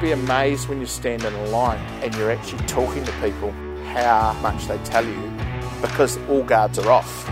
[0.00, 3.52] be amazed when you stand in a line and you're actually talking to people
[3.92, 5.32] how much they tell you
[5.82, 7.30] because all guards are off.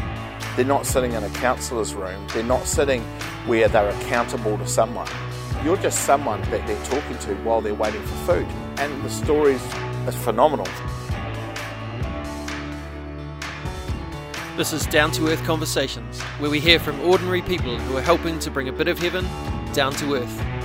[0.55, 3.03] They're not sitting in a counsellor's room, they're not sitting
[3.47, 5.09] where they're accountable to someone.
[5.65, 8.47] You're just someone that they're talking to while they're waiting for food.
[8.79, 9.63] And the stories
[10.07, 10.67] are phenomenal.
[14.57, 18.39] This is Down to Earth Conversations, where we hear from ordinary people who are helping
[18.41, 19.27] to bring a bit of heaven
[19.73, 20.58] down to earth.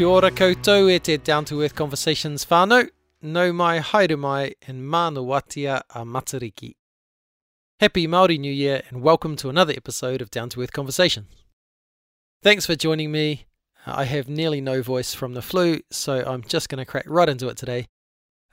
[0.00, 2.88] Kia ora koutou e te Down to Earth Conversations whānau,
[3.20, 6.72] nau mai haere mai and mana watia a Matariki.
[7.80, 11.26] Happy Māori New Year and welcome to another episode of Down to Earth Conversations.
[12.42, 13.44] Thanks for joining me.
[13.84, 17.28] I have nearly no voice from the flu, so I'm just going to crack right
[17.28, 17.86] into it today.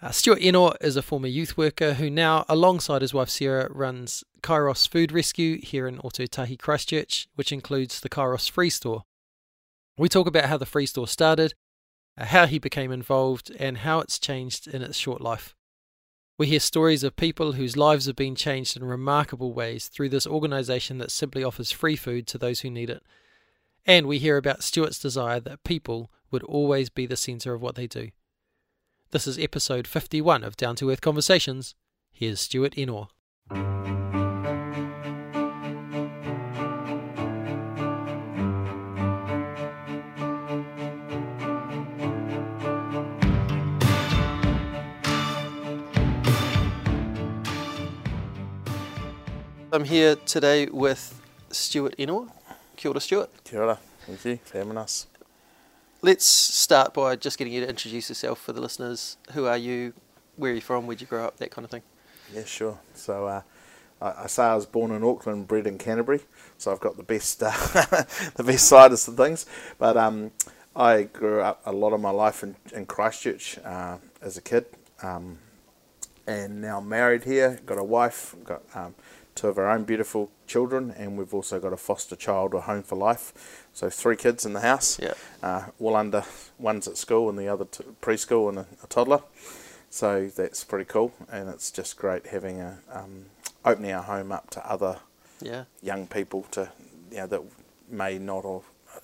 [0.01, 4.21] Uh, Stuart Enoch is a former youth worker who now, alongside his wife Sarah, runs
[4.41, 9.05] Kairos Food Rescue here in Ōtautahi Christchurch, which includes the Kairos Free Store.
[9.98, 11.55] We talk about how the Free Store started,
[12.17, 15.55] uh, how he became involved, and how it's changed in its short life.
[16.37, 20.27] We hear stories of people whose lives have been changed in remarkable ways through this
[20.27, 23.01] organisation that simply offers free food to those who need it.
[23.87, 27.73] And we hear about Stuart's desire that people would always be the centre of what
[27.73, 28.09] they do.
[29.09, 31.73] This is episode 51 of Down to Earth Conversations.
[32.11, 33.09] Here's Stuart Enoch.
[49.77, 52.29] I'm here today with Stuart Enoch.
[52.77, 53.29] Kia ora, Stuart.
[53.43, 53.77] Kia ora.
[54.07, 55.05] Thank you for having us.
[56.01, 59.17] Let's start by just getting you to introduce yourself for the listeners.
[59.33, 59.93] Who are you?
[60.35, 60.87] Where are you from?
[60.87, 61.37] Where'd you grow up?
[61.37, 61.83] That kind of thing.
[62.33, 62.79] Yeah, sure.
[62.95, 63.41] So uh,
[64.01, 66.22] I, I say I was born in Auckland, bred in Canterbury,
[66.57, 67.51] so I've got the best uh,
[68.35, 69.45] the best side of some things.
[69.78, 70.31] But um,
[70.75, 74.66] I grew up a lot of my life in, in Christchurch uh, as a kid,
[75.03, 75.37] um,
[76.25, 77.59] and now married here.
[77.63, 78.33] Got a wife.
[78.43, 78.95] Got um,
[79.37, 82.83] two of our own beautiful children, and we've also got a foster child or home
[82.83, 83.67] for life.
[83.71, 84.99] So three kids in the house.
[85.01, 85.13] Yeah.
[85.41, 86.23] Uh, all under
[86.57, 89.21] one's at school and the other t- preschool and a, a toddler.
[89.89, 93.25] So that's pretty cool, and it's just great having a um,
[93.63, 94.97] opening our home up to other
[95.41, 95.65] Yeah.
[95.81, 96.69] young people to
[97.11, 97.41] you know that
[97.89, 98.63] may not have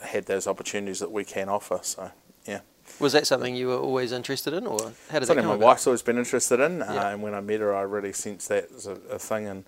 [0.10, 1.80] had those opportunities that we can offer.
[1.84, 2.12] So
[2.46, 2.62] yeah,
[3.00, 4.78] Was that something you were always interested in, or
[5.10, 5.66] how did that something come my about?
[5.68, 8.68] wife's always been interested in, uh, and when I met her, I really sensed that
[8.76, 9.64] as a, a thing, and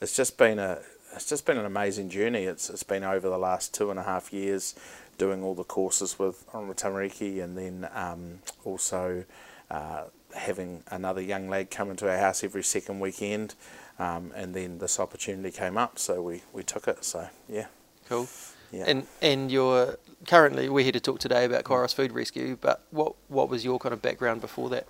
[0.00, 0.78] it's just been a
[1.14, 2.44] it's just been an amazing journey.
[2.44, 4.74] It's it's been over the last two and a half years
[5.18, 9.24] doing all the courses with Oranga Tamariki, and then um, also
[9.70, 13.54] uh, having another young lad come into our house every second weekend,
[13.98, 17.04] um, and then this opportunity came up, so we, we took it.
[17.04, 17.66] So yeah,
[18.08, 18.28] Cool.
[18.72, 18.84] yeah.
[18.86, 23.14] And and you're currently we're here to talk today about Kairos Food Rescue, but what
[23.28, 24.86] what was your kind of background before that?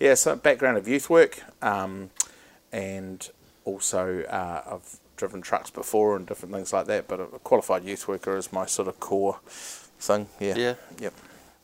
[0.00, 2.10] Yeah, so background of youth work, um,
[2.72, 3.28] and
[3.64, 7.08] also uh, I've driven trucks before and different things like that.
[7.08, 10.28] But a qualified youth worker is my sort of core thing.
[10.40, 10.56] Yeah.
[10.56, 10.74] Yeah.
[11.00, 11.14] Yep.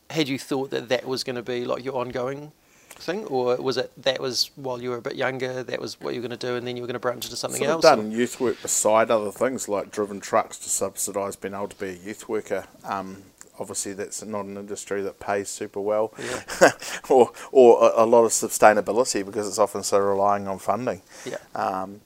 [0.09, 2.51] Had you thought that that was going to be like your ongoing
[2.89, 6.13] thing, or was it that was while you were a bit younger, that was what
[6.13, 7.69] you were going to do, and then you were going to branch into something Sort
[7.69, 7.85] else?
[7.85, 11.67] of or- done youth work beside other things like driven trucks to subsidise being able
[11.69, 12.65] to be a youth worker.
[12.83, 13.23] Um,
[13.61, 16.71] obviously, that's not an industry that pays super well, Yeah.
[17.09, 21.01] or or a, a lot of sustainability because it's often so relying on funding.
[21.25, 21.37] Yeah.
[21.55, 22.01] Um,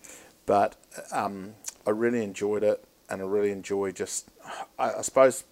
[0.45, 0.75] but
[1.11, 1.53] um,
[1.87, 4.29] I really enjoyed it, and I really enjoy just,
[4.77, 5.43] I, I suppose,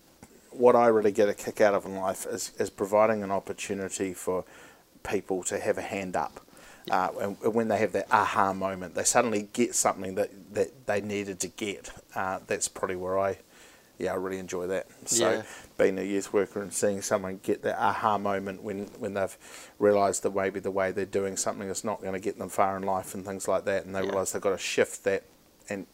[0.52, 4.13] what I really get a kick out of in life is, is providing an opportunity
[4.13, 4.44] for
[5.03, 6.40] people to have a hand up.
[6.92, 10.86] Uh, and and when they have that aha moment, they suddenly get something that, that
[10.86, 11.92] they needed to get.
[12.13, 13.38] Uh, that's probably where I,
[14.00, 14.88] yeah, I really enjoy that.
[15.06, 15.44] So Yeah.
[15.78, 19.38] being a youth worker and seeing someone get that aha moment when, when they've
[19.80, 22.76] realised that maybe the way they're doing something is not going to get them far
[22.78, 24.09] in life and things like that, and they Yeah.
[24.09, 25.24] realise they've got to shift that,
[25.69, 25.88] and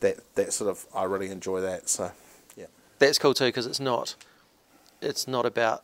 [0.00, 1.88] that that sort of I really enjoy that.
[1.88, 2.12] So
[2.56, 2.66] yeah,
[2.98, 4.14] That's cool too because it's not
[5.02, 5.82] it's not about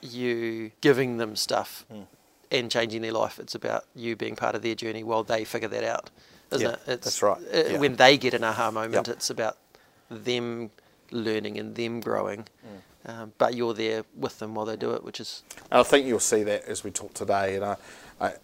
[0.00, 2.06] you giving them stuff Mm.
[2.50, 3.38] and changing their life.
[3.38, 6.10] It's about you being part of their journey while they figure that out,
[6.52, 6.80] isn't Yeah, it?
[6.86, 7.78] It's, that's right, yeah.
[7.78, 9.16] When they get an aha moment, Yep.
[9.16, 9.56] it's about
[10.10, 10.70] them
[11.12, 12.46] learning and them growing.
[12.66, 12.80] Mm.
[13.04, 16.06] Um, but you're there with them while they do it, which is And I think
[16.06, 17.56] you'll see that as we talk today.
[17.56, 17.76] And I,
[18.20, 18.34] I,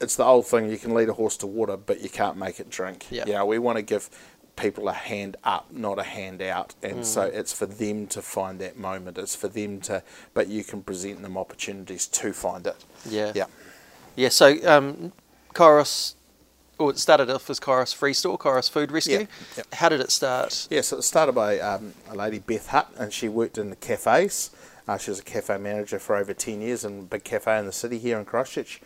[0.00, 2.60] it's the old thing: you can lead a horse to water, but you can't make
[2.60, 3.06] it drink.
[3.10, 3.24] Yeah.
[3.26, 4.10] You know, we want to give
[4.56, 7.34] people a hand up, not a hand out, and so Mm.
[7.34, 9.16] it's for them to find that moment.
[9.16, 10.02] It's for them to,
[10.34, 12.76] but you can present them opportunities to find it.
[13.08, 13.46] yeah, Yeah.
[14.16, 14.28] yeah.
[14.30, 15.12] So um,
[15.54, 16.14] Kairos
[16.78, 19.26] Well, it started off as Kairos Free Store, Kairos Food Rescue.
[19.56, 19.62] Yeah.
[19.72, 20.68] How did it start?
[20.70, 23.76] Yeah, so it started by um, a lady, Beth Hutt, and she worked in the
[23.76, 24.50] cafes.
[24.86, 27.66] Uh, she was a cafe manager for over 10 years in a big cafe in
[27.66, 28.80] the city here in Christchurch.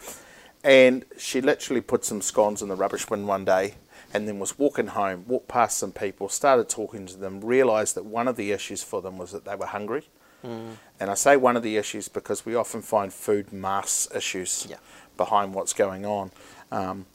[0.64, 3.74] And she literally put some scones in the rubbish bin one day
[4.14, 8.04] and then was walking home, walked past some people, started talking to them, realised that
[8.04, 10.04] one of the issues for them was that they were hungry.
[10.44, 10.76] Mm.
[10.98, 14.76] And I say one of the issues because we often find food mass issues Yeah.
[15.16, 16.30] behind what's going on.
[16.70, 17.06] Um,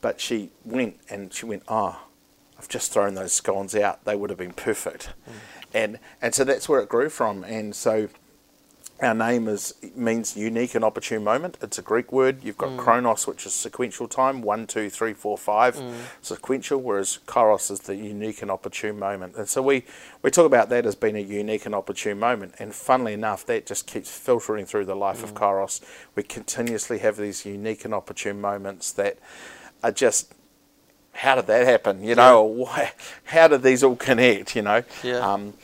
[0.00, 2.00] but she went and she went, oh,
[2.58, 4.04] I've just thrown those scones out.
[4.04, 5.10] They would have been perfect.
[5.28, 5.32] Mm.
[5.74, 7.44] And and so that's where it grew from.
[7.44, 8.08] And so
[9.00, 11.58] our name is means unique and opportune moment.
[11.60, 12.44] It's a Greek word.
[12.44, 12.78] You've got mm.
[12.78, 15.94] chronos, which is sequential time, one, two, three, four, five, mm.
[16.22, 19.34] sequential, whereas kairos is the unique and opportune moment.
[19.36, 19.84] And so we,
[20.22, 22.54] we talk about that as being a unique and opportune moment.
[22.60, 25.80] And funnily enough, that just keeps filtering through the life of kairos.
[26.14, 29.18] We continuously have these unique and opportune moments that
[29.84, 30.32] are just
[31.12, 32.02] how did that happen?
[32.02, 32.90] You know, why,
[33.24, 34.56] how did these all connect?
[34.56, 35.18] You know, Yeah.
[35.18, 35.54] um,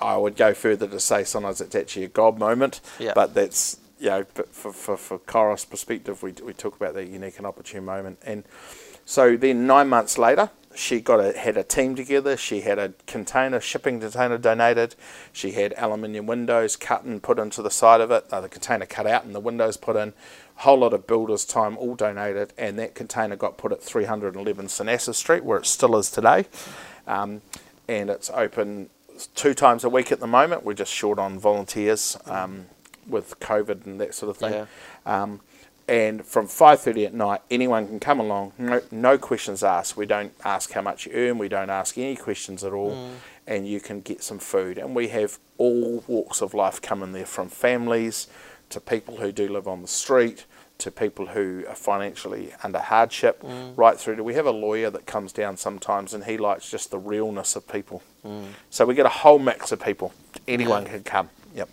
[0.00, 3.12] I would go further to say sometimes it's actually a God moment, Yeah.
[3.14, 7.36] but that's you know, for for for Kairos perspective, we we talk about that unique
[7.38, 8.44] and opportune moment, and
[9.04, 12.36] so then nine months later, she got a had a team together.
[12.36, 14.94] She had a container shipping container donated.
[15.32, 18.26] She had aluminium windows cut and put into the side of it.
[18.30, 20.12] Uh, the container cut out and the windows put in.
[20.56, 24.88] Whole lot of builders' time all donated, and that container got put at 311 St
[24.88, 26.46] Asaph Street, where it still is today.
[27.06, 27.42] Um,
[27.88, 28.90] and it's open
[29.34, 30.64] two times a week at the moment.
[30.64, 32.66] We're just short on volunteers um,
[33.06, 34.52] with COVID and that sort of thing.
[34.52, 34.66] Yeah.
[35.04, 35.40] Um,
[35.88, 39.96] and from 5.30 at night, anyone can come along, no, no questions asked.
[39.96, 43.10] We don't ask how much you earn, we don't ask any questions at all,
[43.46, 44.78] and you can get some food.
[44.78, 48.26] And we have all walks of life coming there, from families
[48.70, 50.44] to people who do live on the street,
[50.78, 53.42] to people who are financially under hardship,
[53.76, 56.90] right through to we have a lawyer that comes down sometimes and he likes just
[56.90, 58.02] the realness of people.
[58.70, 60.12] So we get a whole mix of people.
[60.48, 60.90] Anyone Yeah.
[60.90, 61.30] can come.
[61.54, 61.68] Yep.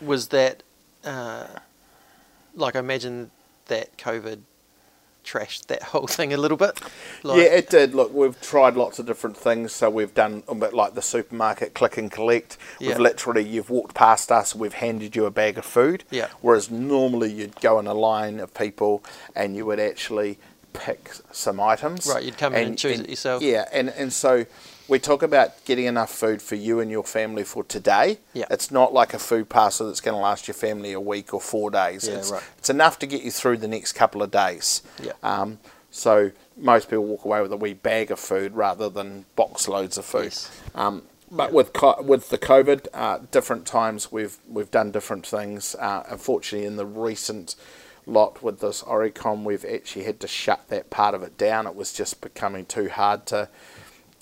[0.00, 0.62] Was that,
[1.04, 1.46] uh,
[2.54, 3.30] like, I imagine
[3.66, 4.40] that COVID
[5.24, 6.80] trashed that whole thing a little bit?
[7.22, 7.94] Like, yeah, it did.
[7.94, 9.72] Look, we've tried lots of different things.
[9.72, 12.56] So we've done um, a bit like the supermarket click and collect.
[12.78, 12.90] Yeah.
[12.90, 16.04] We've literally, you've walked past us, we've handed you a bag of food.
[16.10, 16.28] Yeah.
[16.40, 19.02] Whereas normally you'd go in a line of people
[19.34, 20.38] and you would actually
[20.72, 22.06] pick some items.
[22.06, 23.42] Right, you'd come in and choose it yourself.
[23.42, 24.44] Yeah, and, and so
[24.88, 28.18] we talk about getting enough food for you and your family for today.
[28.32, 28.46] Yeah.
[28.50, 31.40] It's not like a food parcel that's going to last your family a week or
[31.40, 32.06] four days.
[32.06, 32.42] Yeah, it's, right.
[32.58, 34.82] it's enough to get you through the next couple of days.
[35.02, 35.12] Yeah.
[35.22, 35.58] Um,
[35.90, 39.96] so most people walk away with a wee bag of food rather than box loads
[39.96, 40.24] of food.
[40.24, 40.60] Yes.
[40.74, 45.74] Um, but with co- with the COVID, uh, different times we've we've done different things.
[45.74, 47.56] Uh, unfortunately, in the recent
[48.06, 51.66] lot with this Omicron, we've actually had to shut that part of it down.
[51.66, 53.48] It was just becoming too hard to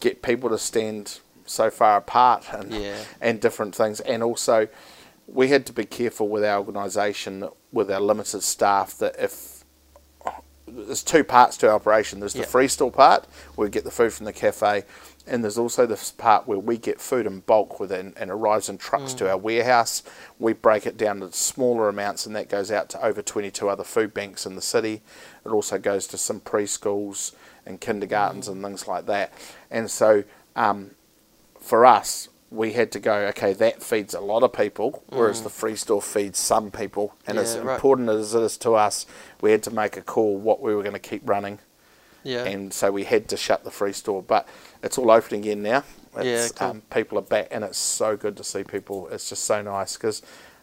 [0.02, 2.98] get people to stand so far apart and Yeah.
[3.20, 4.00] and different things.
[4.00, 4.68] And also,
[5.26, 9.62] we had to be careful with our organisation, with our limited staff, that if
[10.66, 12.20] there's two parts to our operation.
[12.20, 12.46] There's the Yeah.
[12.46, 14.84] free store part, where we get the food from the cafe,
[15.26, 18.78] and there's also this part where we get food in bulk within and arrives in
[18.78, 19.30] trucks to mm.
[19.30, 20.02] our warehouse.
[20.38, 23.84] We break it down to smaller amounts, and that goes out to over 22 other
[23.84, 25.02] food banks in the city.
[25.44, 27.32] It also goes to some preschools
[27.66, 29.32] and kindergartens and things like that.
[29.70, 30.24] And so,
[30.56, 30.92] um,
[31.60, 35.48] for us, we had to go, okay, that feeds a lot of people, whereas the
[35.48, 37.14] free store feeds some people.
[37.26, 37.74] And as Yeah, right.
[37.76, 39.06] important as it is to us,
[39.40, 41.60] we had to make a call what we were going to keep running.
[42.24, 42.44] Yeah.
[42.44, 44.22] And so we had to shut the free store.
[44.22, 44.46] But
[44.82, 45.82] it's all open again now.
[46.16, 46.68] It's, Yeah, cool.
[46.68, 49.08] um, people are back, and it's so good to see people.
[49.08, 50.20] It's just so nice because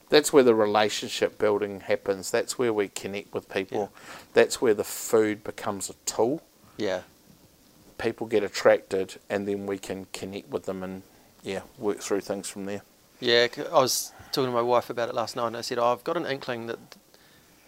[0.10, 2.29] that's where the relationship building happens.
[2.29, 3.91] That's where we connect with people.
[3.91, 4.01] Yeah.
[4.34, 6.44] That's where the food becomes a tool
[6.79, 7.01] yeah.
[7.98, 11.01] people get attracted and then we can connect with them and
[11.43, 12.81] yeah work through things from there
[13.19, 15.91] Yeah, I was talking to my wife about it last night, and I said, oh,
[15.91, 16.79] I've got an inkling that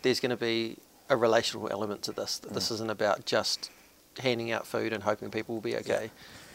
[0.02, 0.78] there's going to be
[1.10, 2.38] a relational element to this.
[2.40, 2.56] That Mm.
[2.56, 3.70] this isn't about just
[4.20, 6.12] handing out food and hoping people will be okay.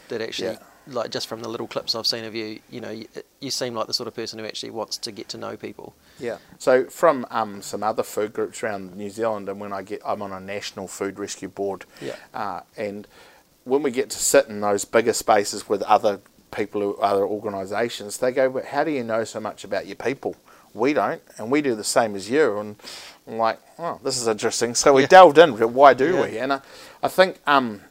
[0.09, 0.59] That actually, Yeah.
[0.89, 3.07] Like just from the little clips I've seen of you, you know, you,
[3.39, 5.93] you seem like the sort of person who actually wants to get to know people.
[6.19, 10.01] yeah so from um, some other food groups around new zealand and when i get
[10.05, 12.15] i'm on a national food rescue board Yeah.
[12.33, 13.07] uh, and
[13.65, 16.19] when we get to sit in those bigger spaces with other
[16.51, 19.95] people who other organizations they go but how do you know so much about your
[19.97, 20.35] people
[20.73, 22.75] we don't and we do the same as you and
[23.27, 25.07] i'm like oh this is interesting so we Yeah.
[25.07, 26.21] delved in why do Yeah.
[26.23, 26.61] we and I,
[27.03, 27.81] I think um,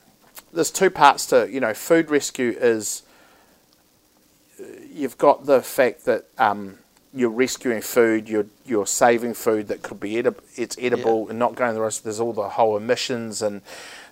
[0.53, 3.03] there's two parts to you know food rescue is
[4.93, 6.79] you've got the fact that um,
[7.13, 11.55] you're rescuing food, you're you're saving food that could be edible, it's edible and not
[11.55, 12.05] going the rest.
[12.05, 13.63] There's all the whole emissions and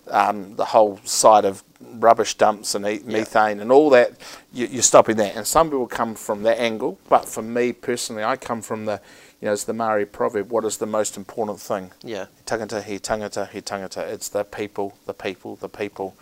[0.09, 4.13] um, the whole side of rubbish dumps and e- methane and all that,
[4.53, 5.35] you, you're stopping that.
[5.35, 9.01] And some people come from that angle, but for me personally, I come from the,
[9.41, 11.91] you know, it's the Maori proverb, what is the most important thing?
[12.03, 12.27] Yeah.
[12.45, 14.07] Tangata, he tangata, he tangata.
[14.07, 16.15] It's the people, the people, the people.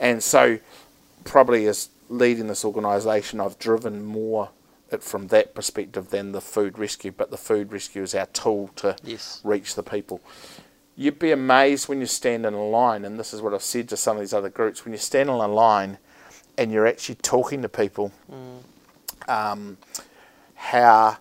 [0.00, 0.58] And so,
[1.24, 4.50] probably as leading this organisation, I've driven more
[4.90, 7.10] it from that perspective than the food rescue.
[7.10, 9.40] But the food rescue is our tool to Yes.
[9.42, 10.20] reach the people.
[10.96, 13.88] You'd be amazed when you stand in a line, and this is what I've said
[13.88, 15.98] to some of these other groups when you stand in a line
[16.56, 18.12] and you're actually talking to people,
[19.26, 19.76] um,
[20.54, 21.18] how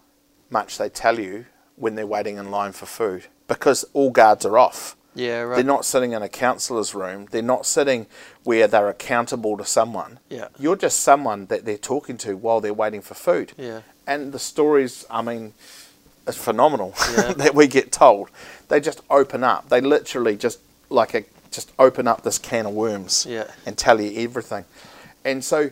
[0.49, 4.57] much they tell you when they're waiting in line for food because all guards are
[4.57, 4.95] off.
[5.15, 5.41] Yeah.
[5.41, 5.55] Right.
[5.55, 7.27] They're not sitting in a counsellor's room.
[7.31, 8.07] They're not sitting
[8.43, 10.19] where they're accountable to someone.
[10.29, 10.47] Yeah.
[10.57, 13.53] You're just someone that they're talking to while they're waiting for food.
[13.57, 13.81] Yeah.
[14.07, 15.53] And the stories, I mean,
[16.27, 17.33] it's phenomenal Yeah.
[17.37, 18.29] that we get told.
[18.69, 19.69] They just open up.
[19.69, 23.45] They literally just like a just open up this can of worms Yeah.
[23.65, 24.65] and tell you everything.
[25.23, 25.69] And so,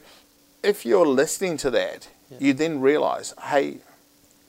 [0.63, 2.08] if you're listening to that,
[2.39, 3.77] you then realise, hey,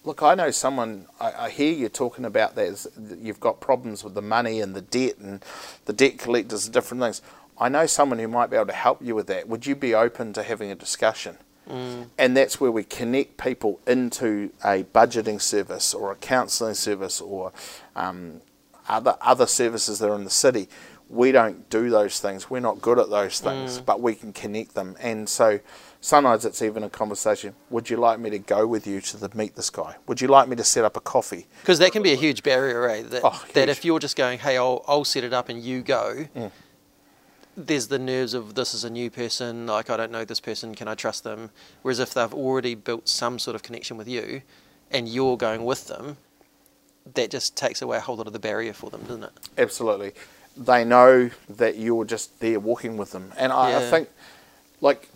[0.05, 1.07] look, I know someone.
[1.21, 2.67] I, I hear you talking about that.
[2.67, 5.43] is- that You've got problems with the money and the debt and
[5.87, 7.23] the debt collectors and different things.
[7.59, 9.49] I know someone who might be able to help you with that.
[9.49, 11.39] Would you be open to having a discussion?
[11.69, 17.53] And that's where we connect people into a budgeting service or a counselling service or
[17.97, 18.41] um,
[18.89, 20.69] other other services that are in the city.
[21.09, 22.49] We don't do those things.
[22.49, 24.97] We're not good at those things, but we can connect them.
[24.99, 25.61] And so
[26.01, 27.55] sometimes it's even a conversation.
[27.69, 29.97] Would you like me to go with you to the meet this guy?
[30.07, 31.49] Would you like me to set up a coffee?
[31.61, 33.07] Because that can be a huge barrier, right?
[33.11, 35.83] That, Oh, that if you're just going, hey, I'll, I'll set it up and you
[35.83, 36.51] go, Mm.
[37.57, 40.75] There's the nerves of this is a new person, like I don't know this person,
[40.75, 41.51] can I trust them?
[41.83, 44.43] Whereas if they've already built some sort of connection with you
[44.91, 46.17] and you're going with them,
[47.15, 49.33] that just takes away a whole lot of the barrier for them, doesn't it?
[49.59, 50.13] Absolutely.
[50.57, 53.33] They know that you're just there walking with them.
[53.37, 54.09] And I, I think,
[54.81, 55.09] like,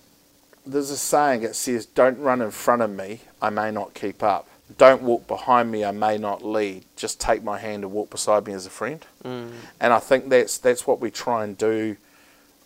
[0.66, 4.22] there's a saying that says, Don't run in front of me, I may not keep
[4.22, 4.48] up.
[4.78, 6.84] Don't walk behind me, I may not lead.
[6.96, 9.06] Just take my hand and walk beside me as a friend.
[9.24, 9.52] Mm.
[9.80, 11.96] And I think that's that's what we try and do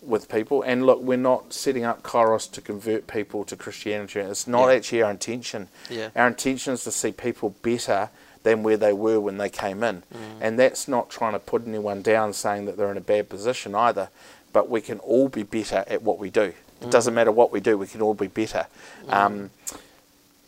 [0.01, 0.61] with people.
[0.63, 4.19] And look, we're not setting up Kairos to convert people to Christianity.
[4.19, 4.75] It's not Yeah.
[4.75, 5.67] actually our intention.
[5.89, 6.09] Yeah.
[6.15, 8.09] Our intention is to see people better
[8.43, 10.01] than where they were when they came in.
[10.39, 13.75] And that's not trying to put anyone down saying that they're in a bad position
[13.75, 14.09] either.
[14.53, 16.53] But we can all be better at what we do.
[16.81, 18.65] It doesn't matter what we do, we can all be better.
[19.07, 19.51] Um,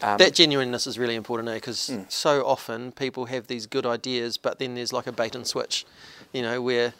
[0.01, 2.11] um, that genuineness is really important because Mm.
[2.11, 5.85] so often people have these good ideas, but then there's like a bait and switch,
[6.33, 6.93] you know, where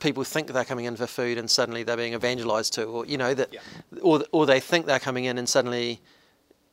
[0.00, 3.18] people think they're coming in for food and suddenly they're being evangelized to, or you
[3.18, 3.54] know that,
[4.00, 6.00] or or they think they're coming in and suddenly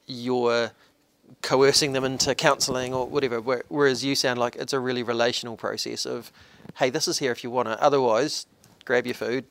[0.07, 0.71] you're
[1.41, 3.39] coercing them into counselling or whatever.
[3.39, 6.31] Whereas you sound like it's a really relational process of,
[6.75, 7.79] hey, this is here if you want it.
[7.79, 8.45] Otherwise,
[8.85, 9.45] grab your food,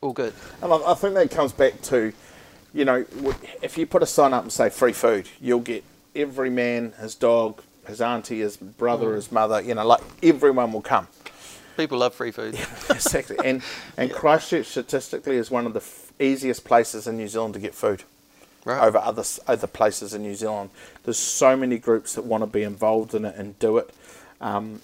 [0.00, 0.32] all good.
[0.60, 2.12] And I, I think that comes back to,
[2.72, 3.04] you know,
[3.62, 7.14] if you put a sign up and say free food, you'll get every man, his
[7.14, 9.14] dog, his auntie, his brother, mm.
[9.16, 11.08] his mother, you know, like everyone will come.
[11.76, 12.54] People love free food.
[12.90, 13.36] exactly.
[13.44, 13.62] And,
[13.96, 17.74] and Christchurch statistically is one of the f- easiest places in New Zealand to get
[17.74, 18.04] food
[18.64, 18.80] Right.
[18.80, 20.70] over other, other places in New Zealand.
[21.04, 23.90] There's so many groups that want to be involved in it and do it.
[24.40, 24.80] Um,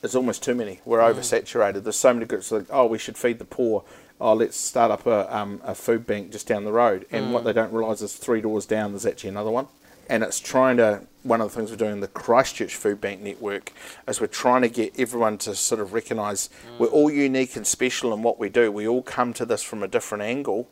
[0.00, 0.80] there's almost too many.
[0.86, 1.82] We're oversaturated.
[1.82, 3.84] There's so many groups like, oh, we should feed the poor.
[4.20, 7.04] Oh, let's start up a, um, a food bank just down the road.
[7.10, 9.66] And what they don't realise is three doors down, there's actually another one.
[10.08, 13.20] And it's trying to, one of the things we're doing in the Christchurch Food Bank
[13.20, 13.72] Network
[14.06, 18.12] is we're trying to get everyone to sort of recognise we're all unique and special
[18.12, 18.70] in what we do.
[18.70, 20.68] We all come to this from a different angle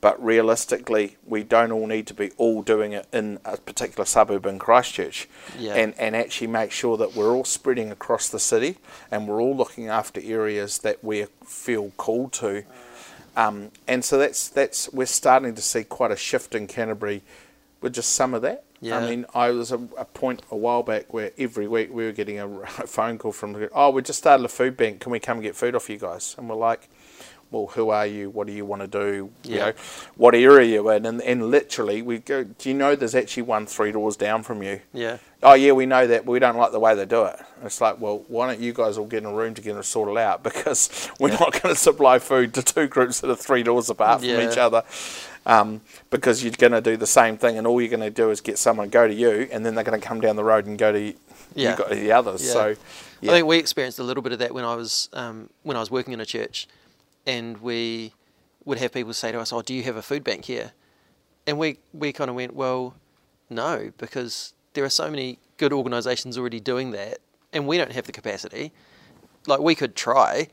[0.00, 4.44] but realistically, we don't all need to be all doing it in a particular suburb
[4.44, 5.26] in Christchurch,
[5.58, 5.72] Yeah.
[5.76, 8.76] and and actually make sure that we're all spreading across the city,
[9.10, 12.64] and we're all looking after areas that we feel called to,
[13.34, 17.22] um, and so that's that's we're starting to see quite a shift in Canterbury,
[17.84, 18.64] with just some of that.
[18.80, 18.96] Yeah.
[18.96, 22.12] I mean, I was a, a point a while back where every week we were
[22.12, 22.48] getting a,
[22.86, 25.00] phone call from, oh, we just started a food bank.
[25.00, 26.34] Can we come and get food off you guys?
[26.38, 26.88] And we're like,
[27.50, 28.30] well, who are you?
[28.30, 29.30] What do you want to do?
[29.44, 29.58] You Yeah.
[29.66, 29.72] know,
[30.16, 31.04] what area are you in?
[31.04, 34.62] And, and literally, we go, do you know there's actually one three doors down from
[34.62, 34.80] you?
[34.94, 35.18] Yeah.
[35.42, 37.38] Oh, yeah, we know that, but we don't like the way they do it.
[37.56, 39.84] And it's like, well, why don't you guys all get in a room together and
[39.86, 40.42] sort it out?
[40.54, 44.20] Because we're not going to supply food to two groups that are three doors apart
[44.20, 44.50] from Yeah.
[44.50, 44.82] each other.
[45.46, 48.30] Um, because you're going to do the same thing, and all you're going to do
[48.30, 50.44] is get someone to go to you, and then they're going to come down the
[50.44, 51.12] road and go to
[51.54, 51.72] Yeah.
[51.72, 52.44] you got the others.
[52.46, 52.52] Yeah.
[52.52, 52.76] So,
[53.20, 53.30] yeah.
[53.30, 55.80] I think we experienced a little bit of that when I was um, when I
[55.80, 56.66] was working in a church,
[57.26, 58.12] and we
[58.64, 60.72] would have people say to us, "Oh, do you have a food bank here?"
[61.46, 62.94] And we we kind of went, "Well,
[63.50, 67.18] no, because there are so many good organisations already doing that,
[67.54, 68.72] and we don't have the capacity.
[69.46, 70.48] Like we could try,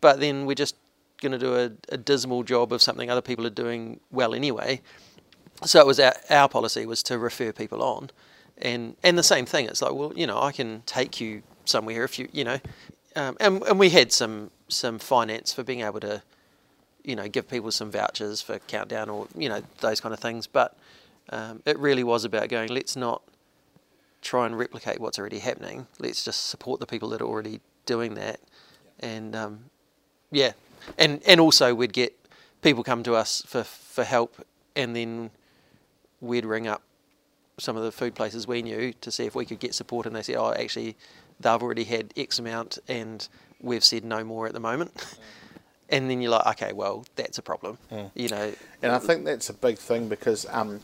[0.00, 0.74] but then we're just
[1.20, 4.80] going to do a, a dismal job of something other people are doing well anyway.
[5.64, 8.10] So it was our, our policy was to refer people on,
[8.58, 9.66] and and the same thing.
[9.66, 12.58] It's like, well, you know, I can take you somewhere if you, you know,
[13.14, 16.22] um, and and we had some some finance for being able to,
[17.04, 20.46] you know, give people some vouchers for countdown or you know those kind of things.
[20.46, 20.78] But
[21.28, 22.70] um, it really was about going.
[22.70, 23.22] Let's not
[24.22, 25.86] try and replicate what's already happening.
[25.98, 28.40] Let's just support the people that are already doing that,
[28.98, 29.64] and um,
[30.30, 30.52] yeah,
[30.98, 32.16] and and also we'd get
[32.62, 34.36] people come to us for for help,
[34.76, 35.30] and then
[36.20, 36.82] we'd ring up
[37.58, 40.16] some of the food places we knew to see if we could get support, and
[40.16, 40.96] they said, oh, actually,
[41.38, 43.28] they've already had X amount, and
[43.60, 44.94] we've said no more at the moment.
[44.94, 45.16] Mm.
[45.92, 48.12] And then you're like, okay, well, that's a problem, mm.
[48.14, 48.52] you know.
[48.80, 50.78] And I think that's a big thing because um,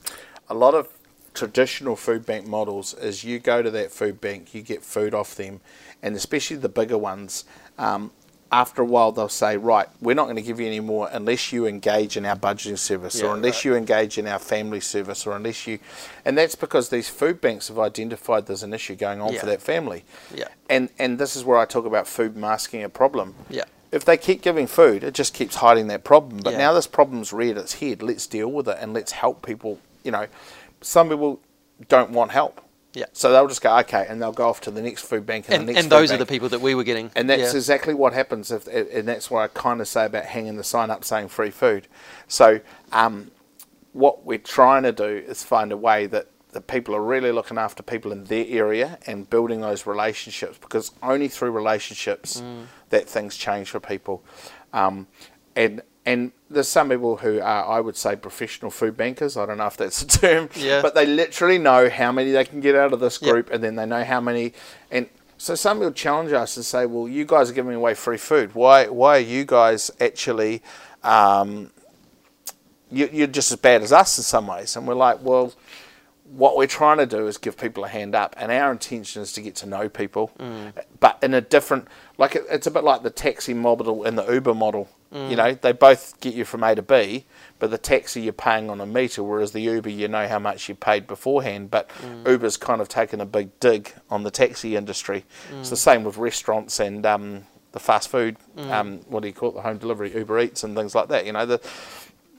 [0.49, 0.89] a lot of
[1.37, 5.35] traditional food bank models is you go to that food bank, you get food off
[5.35, 5.61] them,
[6.03, 7.45] and especially the bigger ones.
[7.79, 8.11] Um,
[8.53, 11.53] after a while they'll say, right, we're not going to give you any more unless
[11.53, 13.65] you engage in our budgeting service yeah, or unless right.
[13.65, 15.79] you engage in our family service or unless you,
[16.25, 19.41] and that's because these food banks have identified there's an issue going on yeah.
[19.41, 20.05] for that family.
[20.35, 20.49] Yeah.
[20.71, 23.35] And and this is where I talk about food masking a problem.
[23.51, 23.65] Yeah.
[23.93, 26.41] If they keep giving food, it just keeps hiding that problem.
[26.43, 26.59] But yeah.
[26.59, 28.03] now this problem's reared its head.
[28.03, 29.81] Let's deal with it and let's help people.
[30.05, 30.27] You know,
[30.81, 31.41] some people
[31.89, 32.67] don't want help
[32.97, 33.05] yeah.
[33.13, 35.55] So they'll just go okay, and they'll go off to the next food bank and,
[35.55, 35.85] and the next.
[35.85, 36.19] And those bank.
[36.19, 37.11] are the people that we were getting.
[37.15, 37.59] And that's yeah.
[37.59, 38.51] exactly what happens.
[38.51, 41.51] If and that's what I kind of say about hanging the sign up saying free
[41.51, 41.89] food.
[42.27, 42.61] So
[42.93, 43.33] um,
[43.93, 47.59] what we're trying to do is find a way that the people are really looking
[47.59, 52.65] after people in their area and building those relationships because only through relationships mm.
[52.89, 54.25] that things change for people.
[54.73, 55.07] Um,
[55.55, 59.37] and and there's some people who are, I would say, professional food bankers.
[59.37, 60.81] I don't know if that's a term, yeah.
[60.81, 63.57] but they literally know how many they can get out of this group, yep.
[63.57, 64.53] and then they know how many.
[64.93, 68.19] And so some people challenge us and say, "Well, you guys are giving away free
[68.19, 68.55] food.
[68.55, 68.87] Why?
[68.87, 70.63] Why are you guys actually?
[71.03, 71.73] Um,
[72.91, 75.53] you, you're just as bad as us in some ways." And we're like, "Well."
[76.31, 79.33] What we're trying to do is give people a hand up, and our intention is
[79.35, 80.73] to get to know people, mm.
[81.01, 84.31] but in a different, like it, it's a bit like the taxi model and the
[84.31, 84.89] Uber model.
[85.13, 85.31] Mm.
[85.31, 87.27] You know, they both get you from A to B,
[87.59, 90.69] but the taxi you're paying on a meter, whereas the Uber you know how much
[90.69, 91.71] you paid beforehand.
[91.71, 92.29] But mm.
[92.29, 95.25] Uber's kind of taken a big dig on the taxi industry.
[95.59, 95.79] It's the mm.
[95.79, 98.37] same with restaurants and um, the fast food.
[98.57, 98.71] Mm.
[98.71, 99.55] Um, what do you call it?
[99.55, 101.25] The home delivery, Uber Eats, and things like that.
[101.25, 101.61] You know, the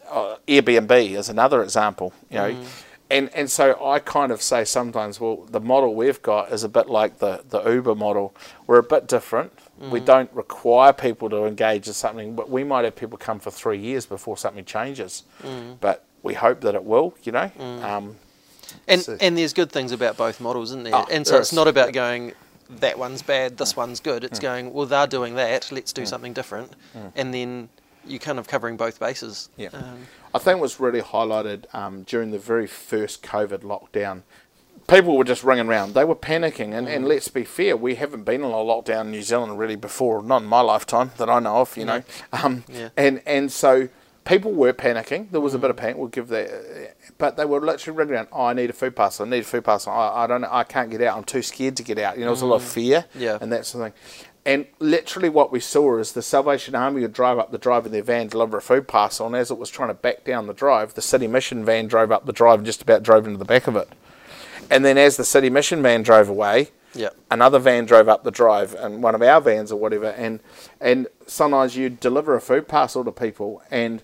[0.09, 2.13] uh, Airbnb is another example.
[2.29, 6.21] You know mm and and so I kind of say sometimes, well, the model we've
[6.21, 8.35] got is a bit like the the Uber model.
[8.65, 9.53] We're a bit different.
[9.81, 9.91] Mm.
[9.91, 13.51] We don't require people to engage in something, but we might have people come for
[13.51, 15.23] three years before something changes.
[15.43, 15.77] Mm.
[15.79, 17.15] But we hope that it will.
[17.23, 17.51] You know.
[17.57, 17.83] Mm.
[17.83, 18.15] Um,
[18.87, 19.17] and so.
[19.21, 20.95] and there's good things about both models, isn't there?
[20.95, 22.33] Oh, and so it's not about going
[22.69, 24.23] that one's bad, this one's good.
[24.23, 24.43] It's mm.
[24.43, 25.71] going well, they're doing that.
[25.71, 26.07] Let's do mm.
[26.07, 27.11] something different, mm.
[27.15, 27.69] and then
[28.09, 29.49] you're kind of covering both bases.
[29.57, 29.69] Yeah.
[29.73, 34.23] Um, I think was really highlighted um, during the very first COVID lockdown.
[34.87, 35.95] People were just ringing around.
[35.95, 37.07] They were panicking, and, and mm.
[37.09, 40.43] let's be fair, we haven't been in a lockdown in New Zealand really before, not
[40.43, 42.03] in my lifetime that I know of, you know.
[42.31, 42.89] Um, yeah.
[42.95, 43.89] And and so
[44.23, 45.31] people were panicking.
[45.31, 45.79] There was a bit of mm.
[45.79, 45.97] panic.
[45.97, 48.27] We'll give that, but they were literally ringing around.
[48.31, 49.25] Oh, I need a food parcel.
[49.25, 49.91] I need a food parcel.
[49.91, 50.43] I, I don't.
[50.45, 51.17] I can't get out.
[51.17, 52.17] I'm too scared to get out.
[52.17, 53.05] You know, there's a lot of fear.
[53.15, 53.37] Yeah.
[53.41, 54.26] And that sort of thing.
[54.47, 57.91] And literally, what we saw is the Salvation Army would drive up the drive in
[57.91, 60.53] their van, deliver a food parcel, and as it was trying to back down the
[60.53, 63.43] drive, the City Mission van drove up the drive and just about drove into the
[63.43, 63.89] back of it.
[64.71, 67.13] And then, as the City Mission van drove away, yep.
[67.29, 70.11] another van drove up the drive, and one of our vans or whatever.
[70.11, 70.39] And
[70.79, 74.01] and sometimes you'd deliver a food parcel to people, and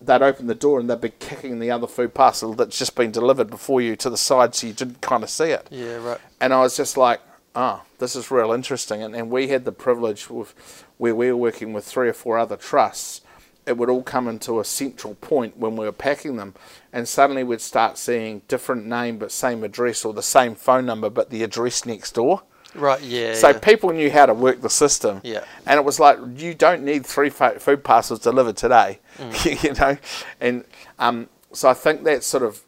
[0.00, 3.12] they'd open the door and they'd be kicking the other food parcel that's just been
[3.12, 5.68] delivered before you to the side, so you didn't kind of see it.
[5.70, 6.20] Yeah, right.
[6.40, 7.20] And I was just like,
[7.54, 9.02] ah, this is real interesting.
[9.02, 12.38] And, and we had the privilege with where we were working with three or four
[12.38, 13.20] other trusts.
[13.66, 16.54] It would all come into a central point when we were packing them,
[16.92, 21.08] and suddenly we'd start seeing different name but same address, or the same phone number
[21.08, 22.42] but the address next door.
[22.74, 23.00] Right.
[23.00, 23.34] Yeah.
[23.34, 23.58] So yeah.
[23.60, 25.20] people knew how to work the system.
[25.24, 25.44] Yeah.
[25.66, 29.62] And it was like you don't need three food parcels delivered today, mm.
[29.64, 29.96] you know,
[30.40, 30.64] and
[30.98, 32.62] um, so I think that sort of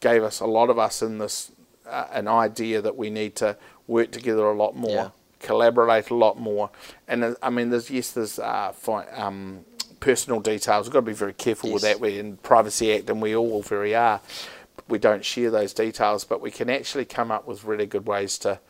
[0.00, 1.50] gave us a lot of us in this
[1.86, 5.08] uh, an idea that we need to work together a lot more, yeah.
[5.40, 6.70] collaborate a lot more.
[7.08, 9.64] And uh, I mean, there's yes, there's uh, fi- um,
[10.00, 10.86] personal details.
[10.86, 11.74] We've got to be very careful yes.
[11.74, 12.00] with that.
[12.00, 14.20] We're in Privacy Act, and we all very are.
[14.88, 18.36] We don't share those details, but we can actually come up with really good ways
[18.38, 18.60] to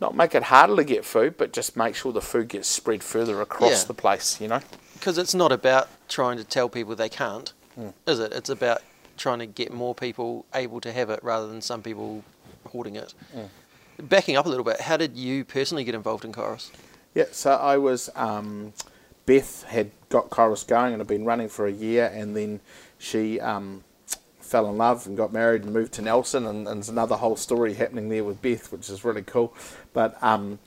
[0.00, 3.02] not make it harder to get food, but just make sure the food gets spread
[3.02, 3.86] further across yeah.
[3.86, 4.40] the place.
[4.40, 4.60] You know,
[4.94, 7.92] because it's not about trying to tell people they can't, mm.
[8.06, 8.32] is it?
[8.32, 8.82] It's about
[9.16, 12.24] trying to get more people able to have it rather than some people
[12.66, 13.14] hoarding it.
[13.34, 13.48] Mm
[14.08, 16.70] backing up a little bit, how did you personally get involved in Kairos?
[17.14, 18.72] Yeah, so I was um,
[19.26, 22.60] Beth had got Kairos going and had been running for a year, and then
[22.98, 23.84] she um,
[24.40, 27.36] fell in love and got married and moved to Nelson, and, and there's another whole
[27.36, 29.54] story happening there with Beth, which is really cool.
[29.92, 30.58] But um,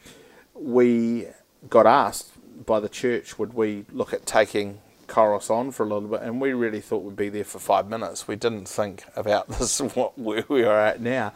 [0.54, 1.28] we
[1.70, 2.32] got asked
[2.66, 6.40] by the church, would we look at taking Kairos on for a little bit, and
[6.42, 8.28] we really thought we'd be there for five minutes.
[8.28, 11.34] We didn't think about this what where we are at now,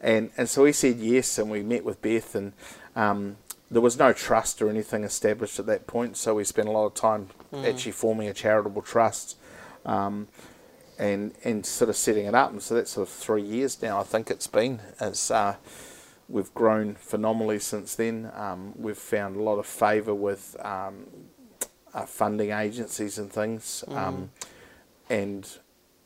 [0.00, 2.52] and and so we said yes, and we met with Beth, and
[2.96, 3.36] um,
[3.70, 6.86] there was no trust or anything established at that point, so we spent a lot
[6.86, 7.68] of time mm.
[7.68, 9.36] actually forming a charitable trust.
[9.86, 10.28] Um,
[10.98, 14.00] and, and sort of setting it up, and so that's sort of three years now.
[14.00, 14.80] I think it's been.
[15.00, 15.54] It's uh,
[16.28, 18.30] we've grown phenomenally since then.
[18.34, 21.06] Um, we've found a lot of favour with um,
[21.98, 23.96] uh, funding agencies and things, mm.
[23.96, 24.30] um,
[25.10, 25.48] and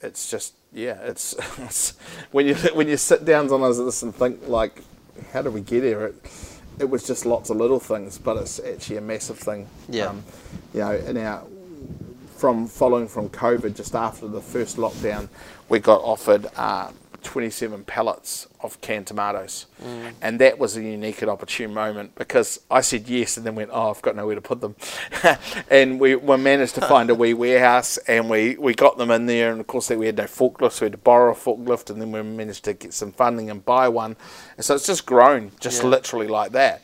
[0.00, 1.90] it's just yeah, it's, it's,
[2.30, 4.82] when you when you sit down on this and think like,
[5.32, 6.06] how did we get here?
[6.06, 6.14] It,
[6.78, 9.68] it was just lots of little things, but it's actually a massive thing.
[9.88, 10.06] Yeah.
[10.06, 10.24] Um,
[10.72, 11.44] you know, our
[12.36, 15.28] from following from COVID, just after the first lockdown,
[15.68, 16.90] we got offered uh,
[17.22, 19.66] 27 pallets of canned tomatoes.
[19.82, 20.12] Mm.
[20.20, 23.70] And that was a unique and opportune moment because I said yes and then went,
[23.72, 24.76] oh, I've got nowhere to put them.
[25.70, 29.26] and we, we managed to find a wee warehouse and we, we got them in
[29.26, 29.50] there.
[29.50, 32.00] And of course, we had no forklift, so we had to borrow a forklift and
[32.00, 34.16] then we managed to get some funding and buy one.
[34.56, 35.88] And so it's just grown, just yeah.
[35.88, 36.82] literally like that.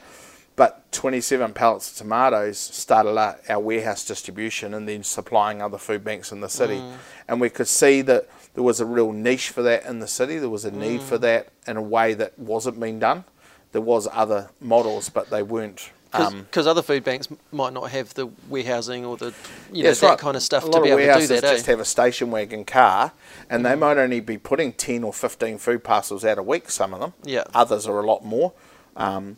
[0.59, 6.33] But 27 pallets of tomatoes started our warehouse distribution and then supplying other food banks
[6.33, 6.79] in the city.
[6.79, 6.95] Mm.
[7.29, 10.37] And we could see that there was a real niche for that in the city.
[10.37, 11.05] There was a need mm.
[11.05, 13.23] for that in a way that wasn't being done.
[13.71, 15.93] There was other models, but they weren't.
[16.11, 19.33] Because um, other food banks might not have the warehousing or the
[19.73, 20.19] you know, that right.
[20.19, 21.43] kind of stuff a to be able to do that.
[21.43, 21.71] just eh?
[21.71, 23.13] have a station wagon car,
[23.49, 23.69] and mm.
[23.69, 26.69] they might only be putting ten or fifteen food parcels out a week.
[26.69, 27.45] Some of them, yeah.
[27.55, 28.55] Others are a lot more.
[28.97, 29.37] Um,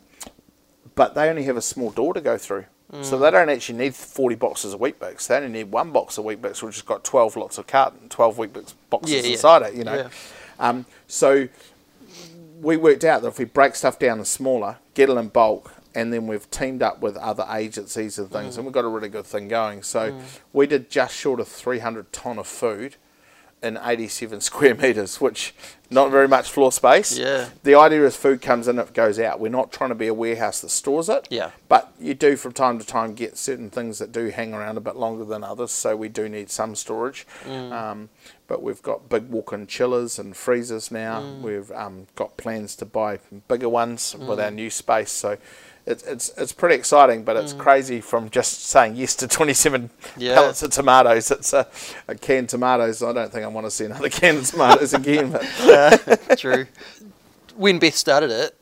[0.95, 2.65] but they only have a small door to go through.
[2.91, 3.05] Mm.
[3.05, 5.27] So they don't actually need 40 boxes of Weet-Bix.
[5.27, 8.37] They only need one box of Weet-Bix, which has got 12 lots of carton, 12
[8.37, 9.67] Weet-Bix boxes yeah, inside yeah.
[9.67, 9.95] it, you know.
[9.95, 10.09] Yeah.
[10.59, 11.47] Um, so
[12.59, 15.73] we worked out that if we break stuff down to smaller, get it in bulk,
[15.95, 18.57] and then we've teamed up with other agencies and things, mm.
[18.57, 19.83] and we've got a really good thing going.
[19.83, 20.21] So mm.
[20.51, 22.95] we did just short of 300 tonne of food
[23.63, 25.53] in 87 square metres, which
[25.89, 27.17] not very much floor space.
[27.17, 27.49] Yeah.
[27.63, 29.39] The idea is food comes in, it goes out.
[29.39, 31.27] We're not trying to be a warehouse that stores it.
[31.29, 31.51] Yeah.
[31.67, 34.81] But you do from time to time get certain things that do hang around a
[34.81, 37.27] bit longer than others, so we do need some storage.
[37.43, 37.71] Mm.
[37.71, 38.09] Um,
[38.47, 41.21] but we've got big walk-in chillers and freezers now.
[41.21, 41.41] Mm.
[41.41, 44.27] We've um, got plans to buy bigger ones mm.
[44.27, 45.11] with our new space.
[45.11, 45.37] So
[45.85, 47.59] it's it's it's pretty exciting, but it's mm.
[47.59, 50.35] crazy from just saying yes to 27 yeah.
[50.35, 51.31] pallets of tomatoes.
[51.31, 51.67] It's a,
[52.07, 53.01] a canned tomatoes.
[53.01, 55.31] I don't think I want to see another can of tomatoes again.
[55.31, 55.43] But.
[55.65, 56.67] yeah, true.
[57.55, 58.57] When Beth started it,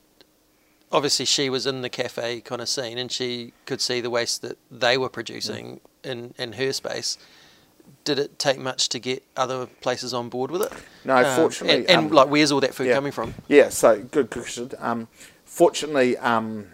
[0.92, 4.42] obviously she was in the cafe kind of scene, and she could see the waste
[4.42, 6.10] that they were producing mm.
[6.10, 7.18] in in her space.
[8.06, 10.72] Did it take much to get other places on board with it?
[11.04, 11.82] No, um, fortunately.
[11.82, 12.94] And, and um, like, where's all that food yeah.
[12.94, 13.34] coming from?
[13.48, 14.72] Yeah, so good question.
[14.78, 15.08] Um,
[15.44, 16.68] fortunately, um,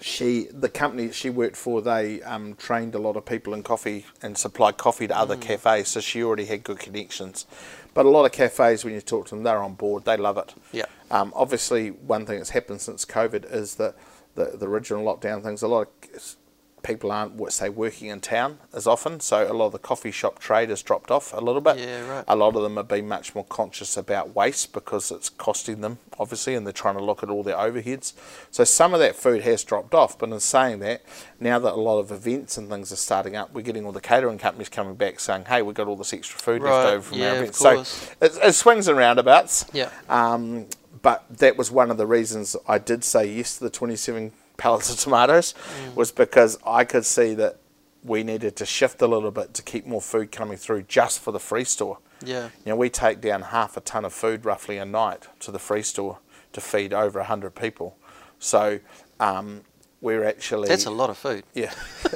[0.00, 4.06] she the company she worked for they um, trained a lot of people in coffee
[4.22, 5.40] and supplied coffee to other mm.
[5.40, 7.46] cafes so she already had good connections.
[7.94, 10.38] But a lot of cafes when you talk to them they're on board they love
[10.38, 10.54] it.
[10.72, 10.86] Yeah.
[11.10, 13.94] Um, obviously one thing that's happened since covid is that
[14.34, 16.36] the, the original lockdown things a lot of
[16.82, 20.38] people aren't say working in town as often, so a lot of the coffee shop
[20.38, 21.78] trade has dropped off a little bit.
[21.78, 22.24] Yeah, right.
[22.28, 25.98] A lot of them have been much more conscious about waste because it's costing them
[26.18, 28.12] obviously, and they're trying to look at all their overheads.
[28.50, 30.18] So some of that food has dropped off.
[30.18, 31.02] But in saying that,
[31.40, 34.00] now that a lot of events and things are starting up, we're getting all the
[34.00, 36.72] catering companies coming back saying, "Hey, we've got all this extra food right.
[36.72, 37.80] left over from yeah, our events." So
[38.20, 39.66] it, it, swings and roundabouts.
[39.72, 39.90] Yeah.
[40.08, 40.66] Um,
[41.00, 44.90] but that was one of the reasons I did say yes to the 27 pallets
[44.90, 45.94] of tomatoes mm.
[45.94, 47.58] was because I could see that
[48.04, 51.32] we needed to shift a little bit to keep more food coming through just for
[51.32, 51.98] the free store.
[52.24, 52.50] Yeah.
[52.64, 55.58] You know, we take down half a ton of food roughly a night to the
[55.58, 56.18] free store
[56.52, 57.96] to feed over 100 people.
[58.38, 58.80] So
[59.20, 59.62] um,
[60.00, 60.68] we're actually.
[60.68, 61.44] That's a lot of food.
[61.54, 61.72] Yeah.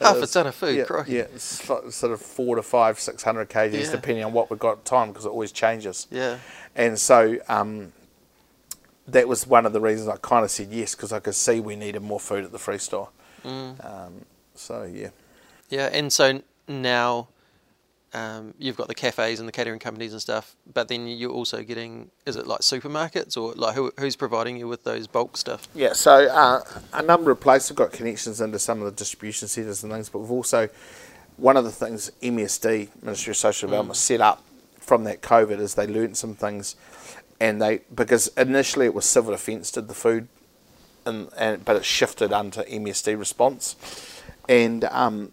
[0.00, 3.90] half a ton of food, yeah, yeah, sort of four to five, 600 kgs, yeah.
[3.90, 6.06] depending on what we've got time because it always changes.
[6.10, 6.38] Yeah.
[6.74, 7.92] And so um,
[9.08, 11.60] that was one of the reasons I kind of said yes because I could see
[11.60, 13.08] we needed more food at the free store.
[13.44, 13.84] Mm.
[13.84, 15.10] Um, so yeah.
[15.70, 17.28] Yeah, and so now
[18.14, 21.62] um, you've got the cafes and the catering companies and stuff, but then you're also
[21.62, 25.68] getting is it like supermarkets or like who, who's providing you with those bulk stuff?
[25.74, 26.60] Yeah, so uh,
[26.92, 30.08] a number of places have got connections into some of the distribution centres and things,
[30.08, 30.68] but we've also
[31.36, 34.00] one of the things MSD Ministry of Social Development mm.
[34.00, 34.42] set up
[34.80, 36.74] from that COVID is they learned some things
[37.40, 40.28] and they because initially it was civil defence did the food,
[41.04, 43.76] and, and but it shifted under MSD response.
[44.48, 45.32] And um,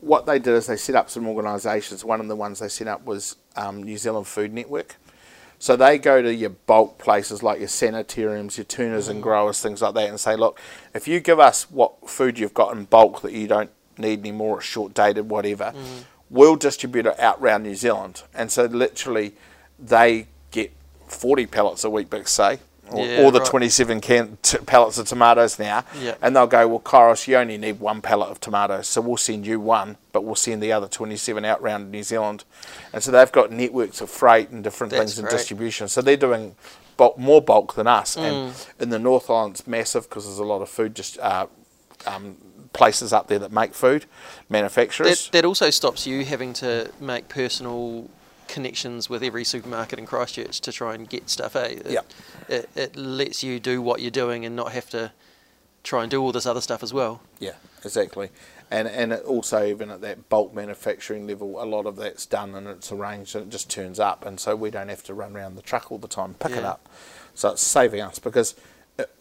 [0.00, 2.04] what they did is they set up some organisations.
[2.04, 4.96] One of the ones they set up was um, New Zealand Food Network.
[5.58, 9.80] So they go to your bulk places like your sanitariums, your Turners and Growers, things
[9.80, 10.60] like that, and say, look,
[10.92, 14.58] if you give us what food you've got in bulk that you don't need anymore,
[14.58, 15.72] it's short dated, whatever,
[16.28, 18.22] we'll distribute it out around New Zealand.
[18.34, 19.34] And so literally
[19.78, 20.72] they get
[21.06, 22.58] 40 pallets a week, big say,
[22.90, 23.48] or, Yeah, or the right.
[23.48, 25.84] 27 can, t- pallets of tomatoes now.
[26.00, 26.16] Yeah.
[26.22, 29.46] And they'll go, well, Kairos, you only need one pallet of tomatoes, so we'll send
[29.46, 32.44] you one, but we'll send the other 27 out round New Zealand.
[32.92, 35.88] And so they've got networks of freight and different That's things and distribution.
[35.88, 36.54] So they're doing
[36.96, 38.16] bulk, more bulk than us.
[38.16, 38.22] Mm.
[38.22, 41.46] And in the North Island, it's massive because there's a lot of food just uh,
[42.06, 42.36] um,
[42.72, 44.04] places up there that make food,
[44.48, 45.26] manufacturers.
[45.26, 48.08] That, that also stops you having to make personal
[48.48, 51.56] connections with every supermarket in Christchurch to try and get stuff.
[51.56, 51.64] Eh?
[51.66, 52.12] It, Yep.
[52.48, 55.12] it, it lets you do what you're doing and not have to
[55.82, 57.22] try and do all this other stuff as well.
[57.38, 57.54] Yeah,
[57.84, 58.30] exactly.
[58.70, 62.54] And and it also even at that bulk manufacturing level, a lot of that's done
[62.56, 65.36] and it's arranged and it just turns up, and so we don't have to run
[65.36, 66.88] around the truck all the time pick it up.
[67.34, 68.54] So it's saving us because.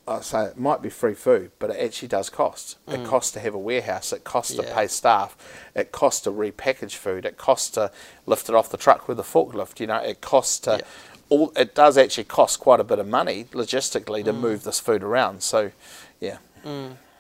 [0.08, 2.78] I say it might be free food, but it actually does cost.
[2.88, 4.14] It costs to have a warehouse.
[4.14, 4.74] It costs to Mm.
[4.74, 5.36] Pay staff.
[5.76, 7.26] It costs to repackage food.
[7.26, 7.92] It costs to
[8.26, 9.80] lift it off the truck with a forklift.
[9.80, 10.72] You know, it costs to.
[10.80, 10.86] Yeah.
[11.30, 14.26] All it does actually cost quite a bit of money logistically Mm.
[14.26, 15.42] to move this food around.
[15.42, 15.72] So,
[16.20, 16.38] yeah.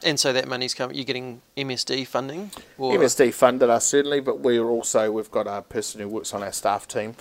[0.04, 0.96] And so that money's coming.
[0.96, 5.64] You're getting MSD funding, or MSD funded us certainly, but we're also we've got a
[5.64, 7.16] person who works on our staff team,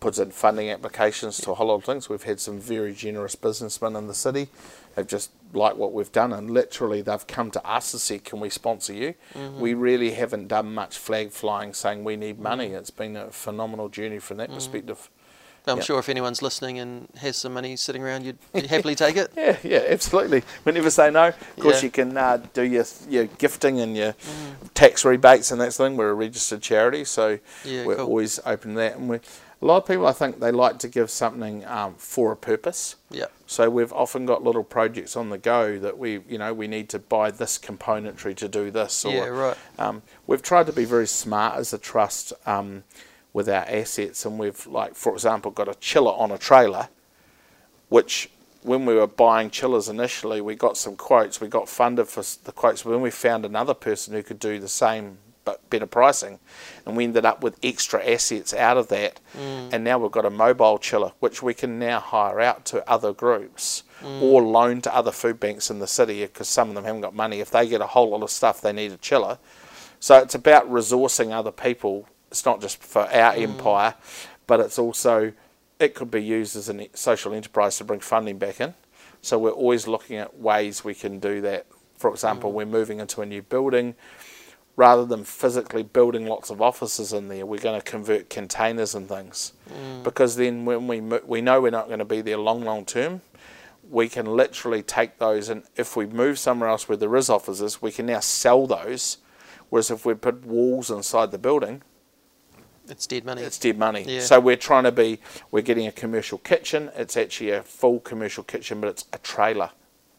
[0.00, 2.08] puts in funding applications to a whole lot of things.
[2.08, 4.48] We've had some very generous businessmen in the city.
[4.94, 8.40] They've just liked what we've done, and literally they've come to us and said, "Can
[8.40, 9.60] we sponsor you?" Mm-hmm.
[9.60, 12.42] We really haven't done much flag flying saying we need mm-hmm.
[12.42, 12.66] money.
[12.68, 14.56] It's been a phenomenal journey from that mm-hmm.
[14.56, 15.10] perspective.
[15.68, 15.82] I'm Yeah.
[15.82, 19.32] sure if anyone's listening and has some money sitting around, you'd, you'd happily take it.
[19.36, 20.44] Yeah, yeah, absolutely.
[20.64, 21.28] We never say no.
[21.28, 21.86] Of course, Yeah.
[21.86, 24.14] you can uh, do your your gifting and your
[24.74, 25.98] tax rebates and that sort of thing.
[25.98, 28.06] We're a registered charity, so Yeah, we're cool.
[28.06, 28.96] always open to that.
[28.96, 29.18] And we,
[29.66, 32.94] a lot of people, I think, they like to give something um, for a purpose.
[33.10, 33.24] Yeah.
[33.46, 36.88] So we've often got little projects on the go that we, you know, we need
[36.90, 39.04] to buy this componentry to do this.
[39.04, 39.56] Or, Yeah, right.
[39.76, 42.84] Um, we've tried to be very smart as a trust um,
[43.32, 46.88] with our assets, and we've, like, for example, got a chiller on a trailer,
[47.88, 48.30] which
[48.62, 51.40] when we were buying chillers initially, we got some quotes.
[51.40, 52.84] We got funded for the quotes.
[52.84, 56.38] When we found another person who could do the same but better pricing,
[56.84, 59.20] and we ended up with extra assets out of that.
[59.34, 59.72] Mm.
[59.72, 63.14] And now we've got a mobile chiller, which we can now hire out to other
[63.14, 64.20] groups mm.
[64.20, 67.14] or loan to other food banks in the city because some of them haven't got
[67.14, 67.40] money.
[67.40, 69.38] If they get a whole lot of stuff, they need a chiller.
[70.00, 72.08] So it's about resourcing other people.
[72.30, 73.42] It's not just for our mm.
[73.42, 73.94] empire,
[74.46, 75.32] but it's also
[75.78, 78.74] it could be used as a social enterprise to bring funding back in.
[79.22, 81.66] So we're always looking at ways we can do that.
[81.96, 83.94] For example, we're moving into a new building.
[84.76, 89.08] Rather than physically building lots of offices in there, we're going to convert containers and
[89.08, 89.54] things.
[89.70, 90.02] Mm.
[90.04, 92.84] Because then when we mo- we know we're not going to be there long, long
[92.84, 93.22] term,
[93.90, 97.80] we can literally take those and if we move somewhere else where there is offices,
[97.80, 99.18] we can now sell those.
[99.70, 101.82] Whereas if we put walls inside the building,
[102.88, 103.42] It's dead money.
[103.42, 104.04] it's dead money.
[104.06, 104.20] Yeah.
[104.20, 106.90] So we're trying to be, we're getting a commercial kitchen.
[106.96, 109.70] It's actually a full commercial kitchen, but it's a trailer,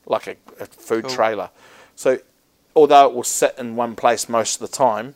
[0.07, 1.15] like a, a food Cool.
[1.15, 1.49] trailer.
[1.95, 2.19] So
[2.77, 5.15] although it will sit in one place most of the time,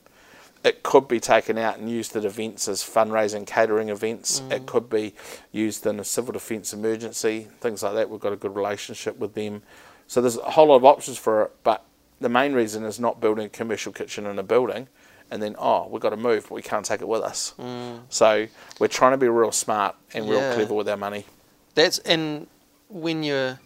[0.64, 4.42] it could be taken out and used at events as fundraising, catering events.
[4.42, 4.52] Mm.
[4.52, 5.14] It could be
[5.52, 8.10] used in a civil defence emergency, things like that.
[8.10, 9.64] We've got a good relationship with them.
[10.08, 11.84] So there's a whole lot of options for it, but
[12.20, 14.88] the main reason is not building a commercial kitchen in a building
[15.32, 17.54] and then, oh, we've got to move, but we can't take it with us.
[18.10, 18.48] So
[18.80, 20.50] we're trying to be real smart and real Mm.
[20.50, 20.56] Yeah.
[20.56, 21.26] clever with our money.
[21.74, 22.48] That's and
[22.90, 23.60] when you're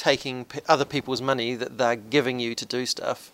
[0.00, 3.30] taking other people's money that they're giving you to do stuff,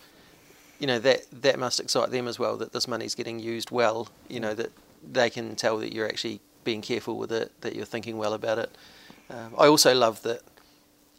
[0.80, 2.56] you know that that must excite them as well.
[2.56, 4.08] That this money's getting used well.
[4.28, 4.72] You know that
[5.12, 8.58] they can tell that you're actually being careful with it, that you're thinking well about
[8.58, 8.76] it.
[9.30, 10.42] Um, I also love that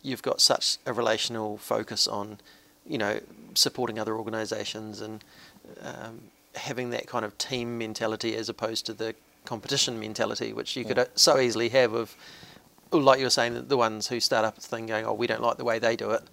[0.02, 2.40] you've got such a relational focus on,
[2.86, 3.22] you know,
[3.54, 5.24] supporting other organisations and
[5.82, 6.20] um,
[6.56, 11.00] having that kind of team mentality as opposed to the competition mentality, which you could
[11.00, 12.18] uh, so easily have of,
[12.92, 15.28] like you were saying, the- the ones who start up a thing going, oh, we
[15.28, 16.24] don't like the way they do it.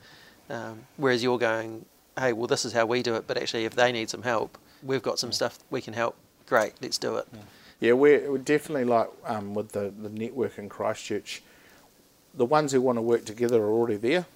[0.51, 1.87] Um, whereas you're going,
[2.19, 4.59] hey, well, this is how we do it, but actually, if they need some help,
[4.83, 6.17] we've got some stuff we can help.
[6.47, 7.27] Great, let's do it.
[7.81, 11.43] Yeah, we're, we're definitely like um, with the, the network in Christchurch,
[12.35, 14.27] the ones who want to work together are already there.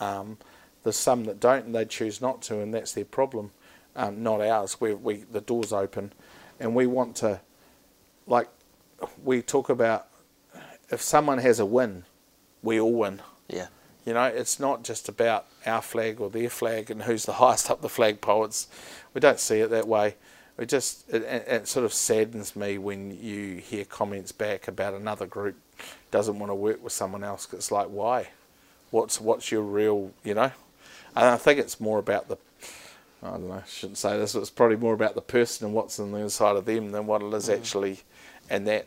[0.00, 0.38] Um,
[0.82, 3.50] there's some that don't and they choose not to, and that's their problem,
[3.94, 4.80] um, not ours.
[4.80, 6.12] We, we the door's open,
[6.60, 7.40] and we want to,
[8.26, 8.48] like,
[9.24, 10.06] we talk about
[10.90, 12.04] if someone has a win,
[12.62, 13.22] we all win.
[13.48, 13.68] Yeah,
[14.04, 17.70] You know, it's not just about our flag or their flag and who's the highest
[17.70, 18.44] up the flagpole.
[18.44, 18.68] It's
[19.14, 20.16] we don't see it that way.
[20.58, 25.26] It just it, it sort of saddens me when you hear comments back about another
[25.26, 25.56] group
[26.10, 27.46] doesn't want to work with someone else.
[27.52, 28.30] It's like why?
[28.90, 30.52] What's what's your real you know?
[31.14, 32.38] And I think it's more about the
[33.22, 33.54] I don't know.
[33.54, 34.34] I shouldn't say this.
[34.34, 37.06] but It's probably more about the person and what's in the inside of them than
[37.06, 37.56] what it is mm.
[37.56, 38.00] actually.
[38.48, 38.86] And that,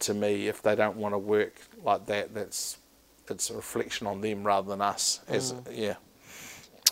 [0.00, 2.78] to me, if they don't want to work like that, that's
[3.28, 5.20] it's a reflection on them rather than us.
[5.28, 5.66] As mm.
[5.72, 5.94] yeah.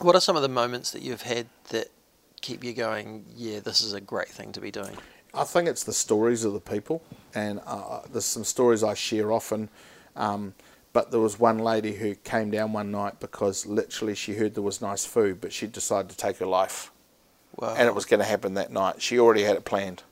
[0.00, 1.88] What are some of the moments that you've had that
[2.40, 3.24] keep you going?
[3.34, 4.96] Yeah, this is a great thing to be doing.
[5.34, 7.02] I think it's the stories of the people,
[7.34, 9.68] and uh, there's some stories I share often.
[10.16, 10.54] Um,
[10.92, 14.62] but there was one lady who came down one night because literally she heard there
[14.62, 16.90] was nice food, but she decided to take her life.
[17.56, 17.74] Wow.
[17.76, 19.02] And it was going to happen that night.
[19.02, 20.02] She already had it planned.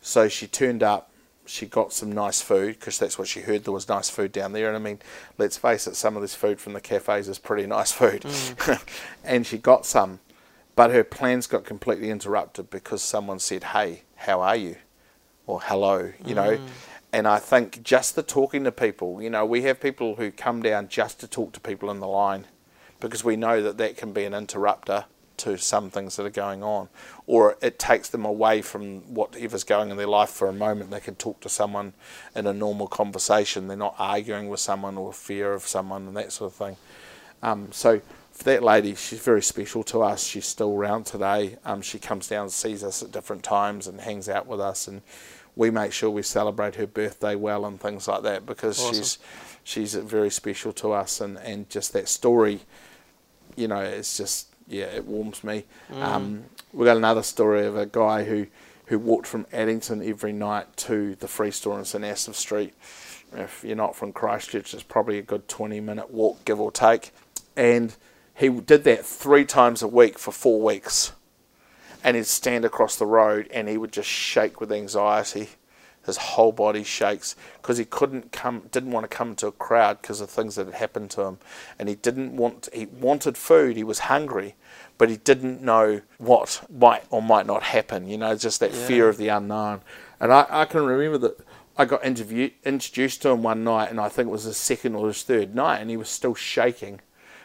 [0.00, 1.10] So she turned up
[1.46, 4.52] she got some nice food because that's what she heard there was nice food down
[4.52, 4.68] there.
[4.68, 4.98] And I mean,
[5.38, 8.22] let's face it, some of this food from the cafes is pretty nice food.
[8.22, 8.82] Mm.
[9.24, 10.20] and she got some,
[10.74, 14.76] but her plans got completely interrupted because someone said, Hey, how are you?
[15.46, 16.36] Or hello, you mm.
[16.36, 16.60] know.
[17.12, 20.62] And I think just the talking to people, you know, we have people who come
[20.62, 22.46] down just to talk to people in the line
[23.00, 25.06] because we know that that can be an interrupter
[25.38, 26.88] to some things that are going on,
[27.26, 30.90] or it takes them away from whatever's going in their life for a moment.
[30.90, 31.92] They can talk to someone
[32.34, 33.68] in a normal conversation.
[33.68, 36.76] They're not arguing with someone or fear of someone and that sort of thing.
[37.42, 38.00] Um, so
[38.32, 40.24] for that lady, she's very special to us.
[40.24, 41.56] She's still around today.
[41.64, 45.00] Um, she comes down sees us at different times and hangs out with us, and
[45.54, 48.94] we make sure we celebrate her birthday well and things like that because awesome.
[48.94, 49.18] she's
[49.64, 52.60] she's very special to us, and, and just that story,
[53.56, 55.64] you know, it's just yeah, it warms me.
[55.90, 56.02] Mm.
[56.02, 58.46] Um, we got another story of a guy who,
[58.86, 62.74] who walked from Addington every night to the free store in St Asaph Street.
[63.32, 67.12] If you're not from Christchurch, it's probably a good 20 minute walk, give or take.
[67.56, 67.94] And
[68.34, 71.12] he did that three times a week for four weeks.
[72.04, 75.50] And he'd stand across the road and he would just shake with anxiety
[76.06, 80.00] his whole body shakes because he couldn't come, didn't want to come to a crowd
[80.00, 81.38] because of things that had happened to him,
[81.78, 82.68] and he didn't want.
[82.72, 83.76] He wanted food.
[83.76, 84.54] He was hungry,
[84.98, 88.08] but he didn't know what might or might not happen.
[88.08, 88.86] You know, just that yeah.
[88.86, 89.82] fear of the unknown.
[90.18, 91.38] And I, I can remember that
[91.78, 94.94] I got interview, introduced to him one night, and I think it was his second
[94.94, 97.00] or his third night, and he was still shaking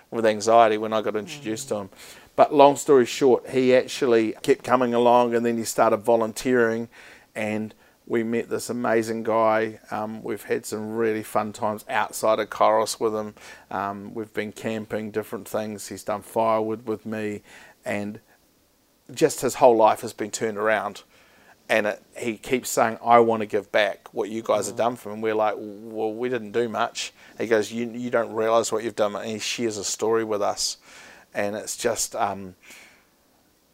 [0.09, 1.69] with anxiety when I got introduced mm.
[1.69, 1.89] to him.
[2.35, 6.87] But long story short, he actually kept coming along, and then he started volunteering,
[7.35, 7.73] and
[8.11, 9.79] we met this amazing guy.
[9.89, 13.35] Um, we've had some really fun times outside of Kairos with him.
[13.71, 15.87] Um, we've been camping, different things.
[15.87, 17.41] He's done firewood with me,
[17.85, 18.19] and
[19.13, 21.03] just his whole life has been turned around.
[21.69, 24.79] And it, he keeps saying, "I want to give back what you guys have mm.
[24.79, 28.33] done for him." We're like, "Well, we didn't do much." He goes, "You you don't
[28.33, 30.75] realise what you've done," and he shares a story with us,
[31.33, 32.55] and it's just um,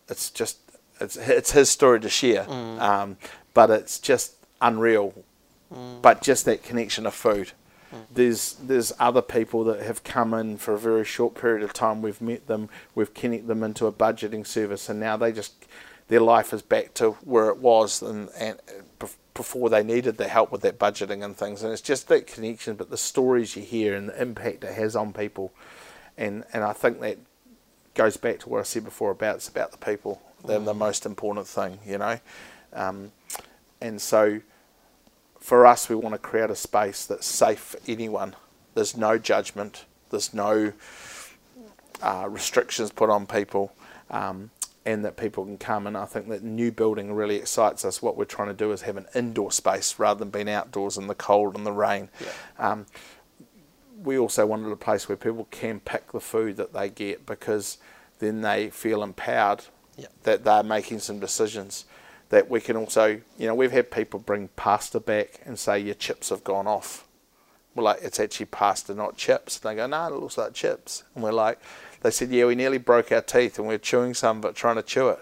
[0.07, 0.59] it's just
[0.99, 2.43] it's it's his story to share.
[2.43, 2.79] Mm.
[2.79, 3.17] Um,
[3.57, 5.15] but it's just unreal.
[5.73, 5.99] Mm.
[5.99, 7.53] But just that connection of food.
[7.91, 8.01] Mm.
[8.13, 12.03] There's there's other people that have come in for a very short period of time.
[12.03, 15.55] We've met them, we've connected them into a budgeting service, and now they just
[16.07, 18.59] their life is back to where it was and, and
[19.33, 21.63] before they needed the help with that budgeting and things.
[21.63, 24.95] And it's just that connection, but the stories you hear and the impact it has
[24.95, 25.51] on people,
[26.15, 27.17] and and I think that
[27.95, 30.21] goes back to what I said before about it's about the people.
[30.45, 30.65] They're mm.
[30.65, 32.19] the most important thing, you know.
[32.73, 33.11] Um,
[33.81, 34.41] and so
[35.39, 38.35] for us, we want to create a space that's safe for anyone.
[38.73, 40.73] There's no judgment, there's no
[42.01, 43.73] uh, restrictions put on people,
[44.09, 44.51] um,
[44.85, 45.87] and that people can come.
[45.87, 48.01] And I think that new building really excites us.
[48.01, 51.07] What we're trying to do is have an indoor space rather than being outdoors in
[51.07, 52.09] the cold and the rain.
[52.19, 52.71] Yeah.
[52.71, 52.85] Um,
[54.03, 57.77] we also wanted a place where people can pick the food that they get because
[58.19, 59.65] then they feel empowered
[59.97, 60.07] yeah.
[60.23, 61.85] that they're making some decisions
[62.29, 65.95] that we can also, you know, we've had people bring pasta back and say your
[65.95, 67.07] chips have gone off.
[67.73, 69.59] We're like, it's actually pasta, not chips.
[69.59, 71.03] And they go, no, it looks like chips.
[71.13, 71.59] And we're like,
[72.01, 74.75] they said, yeah, we nearly broke our teeth and we are chewing some, but trying
[74.75, 75.19] to chew it.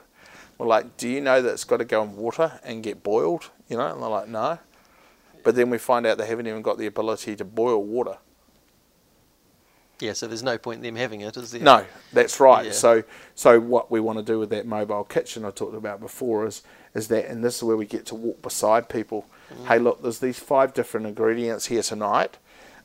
[0.57, 3.51] We're like, do you know that it's got to go in water and get boiled?
[3.67, 4.59] You know, and they're like, no.
[5.43, 8.17] But then we find out they haven't even got the ability to boil water.
[9.99, 11.61] Yeah, so there's no point in them having it, is there?
[11.61, 12.65] No, that's right.
[12.65, 12.71] Yeah.
[12.71, 13.03] So,
[13.33, 16.63] so what we want to do with that mobile kitchen I talked about before is
[16.95, 19.25] is that, and this is where we get to walk beside people.
[19.53, 19.67] Mm.
[19.67, 22.37] Hey, look, there's these five different ingredients here tonight.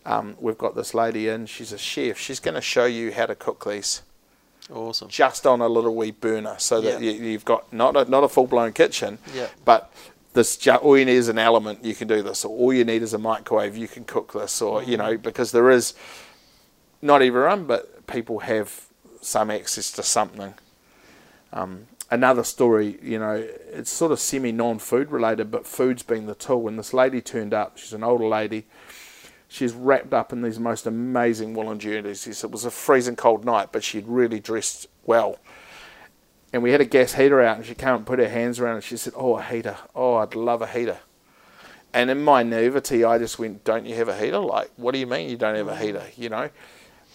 [0.04, 2.18] Um, we've got this lady in, she's a chef.
[2.18, 4.02] She's going to show you how to cook these.
[4.72, 5.08] Awesome.
[5.08, 8.28] Just on a little wee burner, so that you, you've got not a, not a
[8.28, 9.48] full blown kitchen, yeah.
[9.64, 9.92] but
[10.32, 11.84] this ju- all you need is an element.
[11.84, 13.76] You can do this, or all you need is a microwave.
[13.76, 14.86] You can cook this, or mm.
[14.86, 15.94] you know, because there is
[17.02, 18.86] not everyone, but people have
[19.20, 20.54] some access to something.
[21.52, 26.26] Um, another story, you know, it's sort of semi non food related, but food's been
[26.26, 26.62] the tool.
[26.62, 28.66] When this lady turned up, she's an older lady.
[29.48, 32.44] She's wrapped up in these most amazing woolen jerseys.
[32.44, 35.38] It was a freezing cold night, but she'd really dressed well.
[36.52, 38.78] And we had a gas heater out, and she came and put her hands around
[38.78, 38.84] it.
[38.84, 39.76] She said, "Oh, a heater!
[39.94, 40.98] Oh, I'd love a heater."
[41.92, 44.38] And in my naivety, I just went, "Don't you have a heater?
[44.38, 46.04] Like, what do you mean you don't have a heater?
[46.16, 46.50] You know?"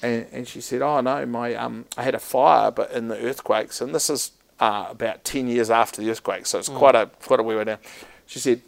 [0.01, 3.17] And, and she said, "Oh no, my um, I had a fire, but in the
[3.17, 6.77] earthquakes, and this is uh, about ten years after the earthquake, so it's mm.
[6.77, 7.79] quite a quite a way down."
[8.25, 8.61] She said,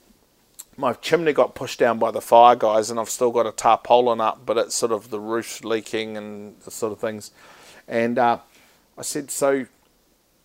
[0.76, 4.22] "My chimney got pushed down by the fire guys, and I've still got a tarpaulin
[4.22, 7.32] up, but it's sort of the roof leaking and the sort of things."
[7.88, 8.40] And uh,
[8.98, 9.68] I said, "So."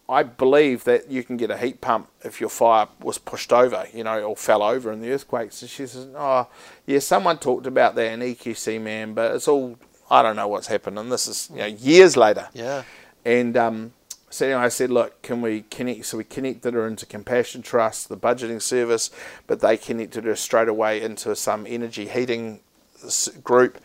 [0.08, 3.86] I believe that you can get a heat pump if your fire was pushed over,
[3.94, 5.52] you know, or fell over in the earthquake.
[5.60, 6.48] And she says, "Oh,
[6.86, 9.78] yeah, someone talked about that in EQC, man, but it's all
[10.10, 12.48] I don't know what's happened." And this is you know years later.
[12.52, 12.82] Yeah.
[13.24, 13.92] And um,
[14.32, 18.08] so anyway, I said, "Look, can we connect?" So we connected her into Compassion Trust,
[18.08, 19.10] the budgeting service,
[19.46, 22.60] but they connected her straight away into some energy heating
[23.44, 23.78] group.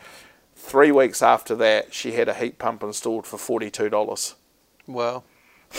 [0.55, 4.35] Three weeks after that, she had a heat pump installed for forty-two dollars.
[4.87, 5.23] Wow.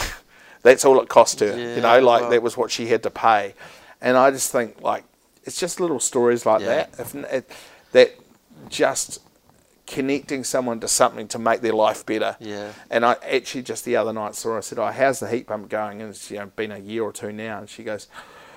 [0.62, 1.56] That's all it cost her.
[1.58, 2.30] Yeah, you know, like well.
[2.30, 3.54] that was what she had to pay.
[4.02, 5.04] And I just think like
[5.44, 6.66] it's just little stories like yeah.
[6.66, 6.94] that.
[6.98, 7.50] If it,
[7.92, 8.14] that
[8.68, 9.20] just
[9.88, 12.36] connecting someone to something to make their life better.
[12.38, 12.72] Yeah.
[12.90, 15.48] And I actually just the other night saw her, I said, Oh, how's the heat
[15.48, 16.00] pump going?
[16.00, 18.06] And it's you know, been a year or two now and she goes,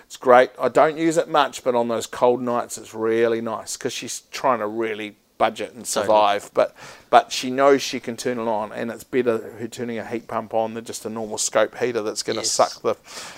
[0.05, 0.51] It's great.
[0.59, 4.21] I don't use it much, but on those cold nights it's really nice because she's
[4.31, 6.43] trying to really budget and survive.
[6.43, 6.53] Totally.
[6.53, 6.75] But
[7.09, 10.27] but she knows she can turn it on, and it's better her turning a heat
[10.27, 12.51] pump on than just a normal scope heater that's going to yes.
[12.51, 12.95] suck the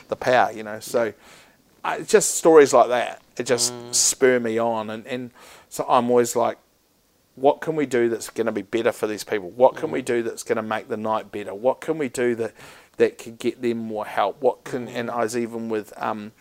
[0.09, 0.51] the power.
[0.51, 1.13] You know, so
[1.83, 3.21] I, just stories like that.
[3.37, 3.95] It just mm.
[3.95, 5.31] spur me on, and and
[5.69, 6.57] so I'm always like.
[7.35, 9.49] What can we do that's going to be better for these people?
[9.49, 9.93] What can mm.
[9.93, 11.53] we do that's going to make the night better?
[11.53, 12.53] What can we do that
[12.97, 14.41] that could get them more help?
[14.41, 16.31] What can and I was even with um,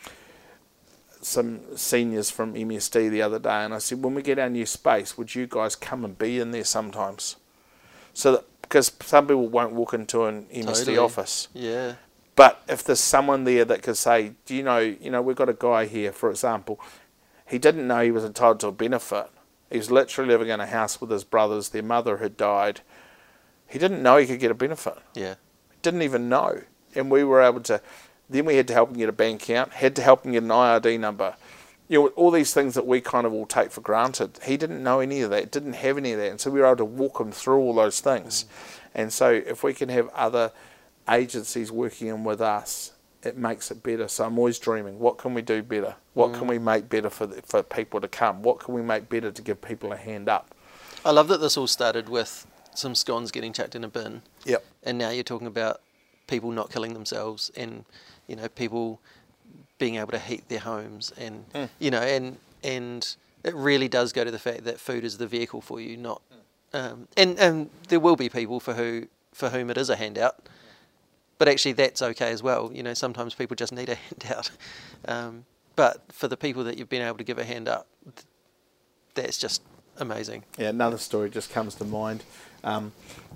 [1.22, 4.66] some seniors from MSD the other day, and I said, when we get our new
[4.66, 7.36] space, would you guys come and be in there sometimes?
[8.12, 10.98] So that because some people won't walk into an MSD totally.
[10.98, 11.48] office.
[11.52, 11.94] Yeah.
[12.36, 15.50] But if there's someone there that could say, do you know, you know, we've got
[15.50, 16.80] a guy here, for example,
[17.46, 19.28] he didn't know he was entitled to a benefit.
[19.72, 21.70] He was literally living in a house with his brothers.
[21.70, 22.82] Their mother had died.
[23.66, 24.98] He didn't know he could get a benefit.
[25.14, 25.36] Yeah.
[25.80, 26.62] Didn't even know.
[26.94, 27.80] And we were able to
[28.28, 30.42] then we had to help him get a bank account, had to help him get
[30.42, 31.36] an IRD number.
[31.88, 34.38] You know, all these things that we kind of all take for granted.
[34.44, 36.30] He didn't know any of that, didn't have any of that.
[36.30, 38.44] And so we were able to walk him through all those things.
[38.44, 38.88] Mm.
[38.94, 40.52] And so if we can have other
[41.08, 42.91] agencies working in with us,
[43.22, 44.08] it makes it better.
[44.08, 45.94] So I'm always dreaming, what can we do better?
[46.14, 46.38] What mm.
[46.38, 48.42] can we make better for, the, for people to come?
[48.42, 50.54] What can we make better to give people a hand up?
[51.04, 54.22] I love that this all started with some scones getting chucked in a bin.
[54.44, 54.64] Yep.
[54.82, 55.80] And now you're talking about
[56.26, 57.84] people not killing themselves and
[58.28, 59.00] you know, people
[59.78, 61.68] being able to heat their homes and mm.
[61.78, 65.26] you know, and and it really does go to the fact that food is the
[65.26, 66.22] vehicle for you, not
[66.72, 70.36] um, and and there will be people for who for whom it is a handout,
[71.42, 72.70] but actually that's okay as well.
[72.72, 74.48] You know, sometimes people just need a handout,
[75.06, 77.88] um, but for the people that you've been able to give a handout,
[79.14, 79.60] that's just
[79.96, 80.44] amazing.
[80.56, 82.22] Yeah, another story just comes to mind.
[82.62, 82.92] Um,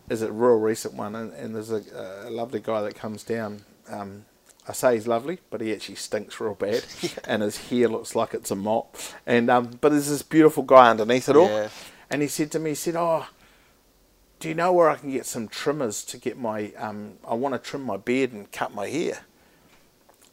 [0.08, 1.82] is a real recent one, and, and there's a,
[2.24, 3.62] a, lovely guy that comes down.
[3.88, 4.24] Um,
[4.68, 7.10] I say he's lovely, but he actually stinks real bad, yeah.
[7.24, 8.94] and his hair looks like it's a mop.
[9.26, 11.70] And um, but there's this beautiful guy underneath it all, yeah.
[12.08, 13.26] and he said to me, he said, "Oh,
[14.38, 16.72] do you know where I can get some trimmers to get my?
[16.76, 19.20] Um, I want to trim my beard and cut my hair."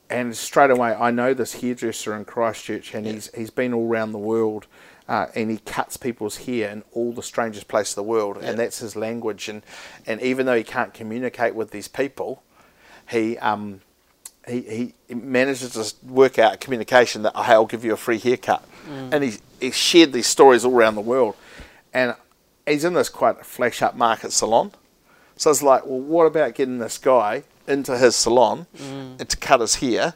[0.09, 3.13] And straight away, I know this hairdresser in Christchurch, and yeah.
[3.13, 4.67] he's he's been all around the world.
[5.05, 8.57] Uh, and he cuts people's hair in all the strangest places in the world, and
[8.57, 9.49] that's his language.
[9.49, 9.61] And,
[10.07, 12.41] and even though he can't communicate with these people,
[13.09, 13.81] he um,
[14.47, 18.63] he, he manages to work out communication that hey, I'll give you a free haircut,
[18.87, 19.13] mm.
[19.13, 21.35] and he he shared these stories all around the world,
[21.93, 22.15] and
[22.65, 24.71] he's in this quite flash up market salon,
[25.35, 29.27] so it's like, well, what about getting this guy into his salon mm.
[29.27, 30.15] to cut his hair,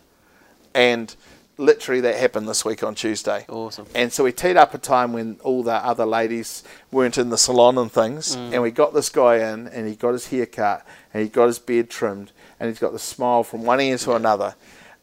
[0.74, 1.16] and
[1.58, 3.44] literally that happened this week on Tuesday.
[3.50, 3.88] Awesome.
[3.96, 7.38] And so we teed up a time when all the other ladies weren't in the
[7.38, 8.54] salon and things, mm.
[8.54, 11.48] and we got this guy in, and he got his hair cut, and he got
[11.48, 14.16] his beard trimmed, and he's got the smile from one ear to yeah.
[14.18, 14.56] another,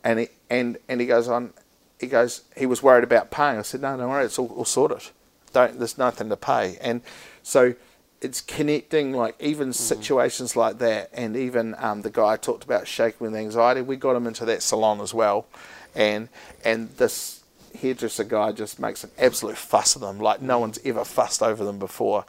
[0.02, 1.52] and he and and he goes on,
[1.98, 3.58] he goes, he was worried about paying.
[3.58, 5.10] I said, no, don't worry, it's all, all sorted.
[5.54, 7.00] Don't, there's nothing to pay, and
[7.42, 7.74] so
[8.20, 9.74] it's connecting like even mm.
[9.74, 13.96] situations like that and even um, the guy I talked about shaking with anxiety we
[13.96, 15.46] got him into that salon as well
[15.94, 16.30] and
[16.64, 17.44] and this
[17.76, 21.64] hairdresser guy just makes an absolute fuss of them, like no one's ever fussed over
[21.64, 22.24] them before,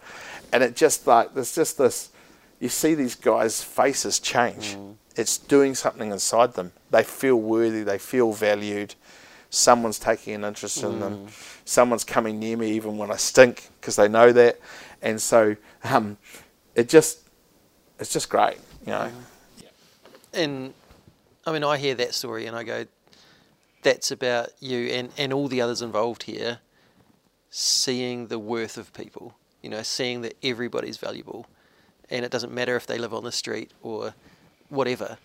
[0.51, 2.09] and it just like there's just this.
[2.59, 4.75] You see these guys' faces change.
[4.75, 4.95] Mm.
[5.17, 6.71] It's doing something inside them.
[6.89, 7.83] They feel worthy.
[7.83, 8.95] They feel valued.
[9.49, 11.27] Someone's taking an interest in them.
[11.65, 14.59] Someone's coming near me even when I stink because they know that,
[15.01, 16.17] and so um,
[16.75, 17.27] it just
[17.99, 19.11] it's just great, you know.
[20.33, 20.73] And
[21.45, 22.85] I mean, I hear that story and I go,
[23.83, 26.59] that's about you and, and all the others involved here
[27.49, 31.45] seeing the worth of people, you know, seeing that everybody's valuable.
[32.09, 34.13] And it doesn't matter if they live on the street or
[34.69, 35.17] whatever,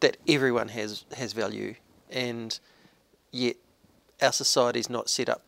[0.00, 1.74] that everyone has, has value.
[2.10, 2.58] And
[3.30, 3.56] yet
[4.20, 5.42] our society's not set up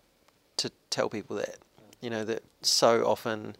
[0.94, 1.56] tell people that.
[2.00, 3.56] You know, that so often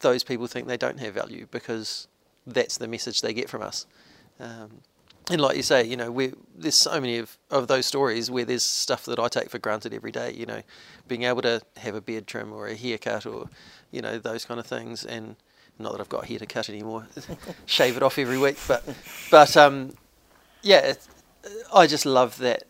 [0.00, 2.08] those people think they don't have value because
[2.46, 3.86] that's the message they get from us.
[4.40, 4.82] Um,
[5.30, 8.44] and like you say, you know, we there's so many of, of those stories where
[8.44, 10.32] there's stuff that I take for granted every day.
[10.32, 10.62] You know,
[11.06, 13.48] being able to have a beard trim or a haircut or,
[13.92, 15.04] you know, those kind of things.
[15.04, 15.36] And
[15.78, 17.06] not that I've got hair to cut anymore,
[17.66, 18.58] shave it off every week.
[18.66, 18.84] But,
[19.30, 19.94] but um,
[20.62, 20.94] yeah,
[21.72, 22.64] I just love that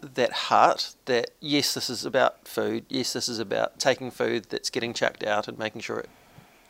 [0.00, 0.94] that heart.
[1.06, 2.84] That yes, this is about food.
[2.88, 6.10] Yes, this is about taking food that's getting chucked out and making sure it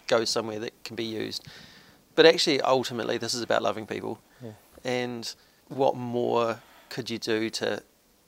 [0.07, 1.47] goes somewhere that can be used.
[2.14, 4.20] But actually, ultimately, this is about loving people
[4.85, 5.35] and
[5.68, 7.83] what more could you do to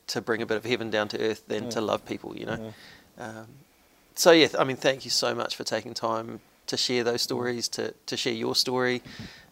[0.08, 2.36] to bring a bit of heaven down to earth than to love people?
[2.36, 2.74] You know.
[3.18, 3.46] Um,
[4.14, 7.68] so yeah, I mean, thank you so much for taking time to share those stories,
[7.68, 9.02] to to share your story,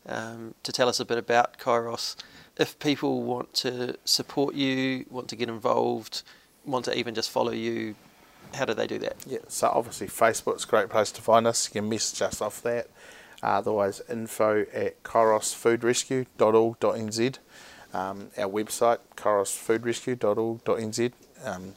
[0.07, 2.17] um, to tell us a bit about Kairos.
[2.59, 6.23] If people want to support you, want to get involved,
[6.65, 7.95] want to even just follow you,
[8.55, 9.17] how do they do that?
[9.27, 11.69] Yeah, so obviously Facebook's a great place to find us.
[11.69, 12.89] You can message us off that.
[13.43, 17.39] Otherwise, info at kairosfoodrescue.org.nz.
[17.95, 21.13] Um, our website, kairosfoodrescue.org.nz.
[21.45, 21.75] Um,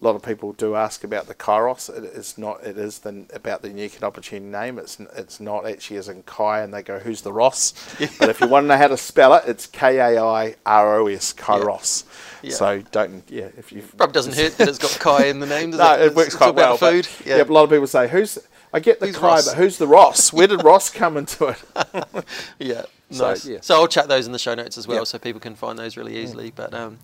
[0.00, 1.94] a lot of people do ask about the Kairos.
[1.94, 2.64] It is not.
[2.64, 4.78] It is the, about the unique and opportunity name.
[4.78, 7.74] It's it's not actually as in Kai, and they go, "Who's the Ross?"
[8.18, 11.00] but if you want to know how to spell it, it's K A I R
[11.00, 12.04] O S Kairos.
[12.42, 12.54] Yeah.
[12.54, 13.48] So don't yeah.
[13.58, 15.70] If you probably doesn't hurt that it's got Kai in the name.
[15.70, 16.78] no, it, it works quite well.
[16.78, 17.06] Food.
[17.26, 17.36] yeah.
[17.36, 18.38] yeah, a lot of people say, "Who's
[18.72, 19.48] I get the who's cry, Ross?
[19.48, 20.32] but who's the Ross?
[20.32, 21.62] Where did Ross come into it?
[22.58, 23.42] yeah, nice.
[23.42, 23.58] So, yeah.
[23.60, 25.06] so I'll chat those in the show notes as well, yep.
[25.06, 26.52] so people can find those really easily.
[26.54, 26.98] But um,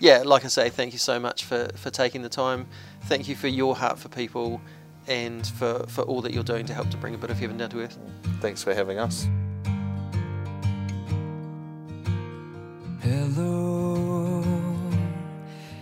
[0.00, 2.66] yeah, like I say, thank you so much for, for taking the time.
[3.02, 4.60] Thank you for your heart for people
[5.06, 7.58] and for, for all that you're doing to help to bring a bit of heaven
[7.58, 7.98] down to earth.
[8.40, 9.28] Thanks for having us.
[13.02, 14.42] Hello,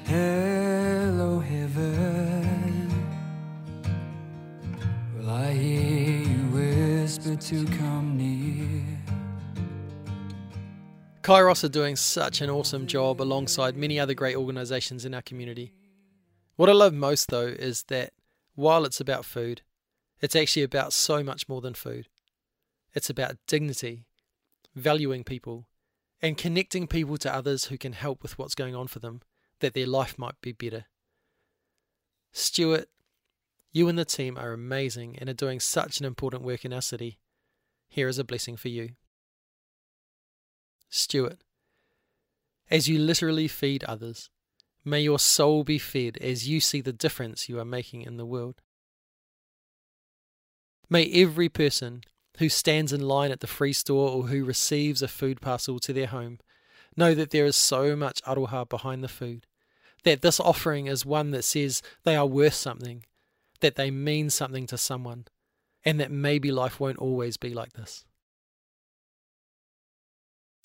[0.04, 2.88] hello, heaven.
[5.16, 8.17] Will I hear you whisper to come
[11.28, 15.74] Kairos are doing such an awesome job alongside many other great organisations in our community.
[16.56, 18.14] What I love most, though, is that
[18.54, 19.60] while it's about food,
[20.22, 22.08] it's actually about so much more than food.
[22.94, 24.06] It's about dignity,
[24.74, 25.68] valuing people,
[26.22, 29.20] and connecting people to others who can help with what's going on for them,
[29.60, 30.86] that their life might be better.
[32.32, 32.88] Stuart,
[33.70, 36.80] you and the team are amazing and are doing such an important work in our
[36.80, 37.18] city.
[37.86, 38.92] Here is a blessing for you.
[40.88, 41.38] Stuart.
[42.70, 44.30] As you literally feed others,
[44.84, 48.26] may your soul be fed as you see the difference you are making in the
[48.26, 48.60] world.
[50.90, 52.02] May every person
[52.38, 55.92] who stands in line at the free store or who receives a food parcel to
[55.92, 56.38] their home
[56.96, 59.46] know that there is so much aroha behind the food,
[60.04, 63.04] that this offering is one that says they are worth something,
[63.60, 65.26] that they mean something to someone,
[65.84, 68.04] and that maybe life won't always be like this.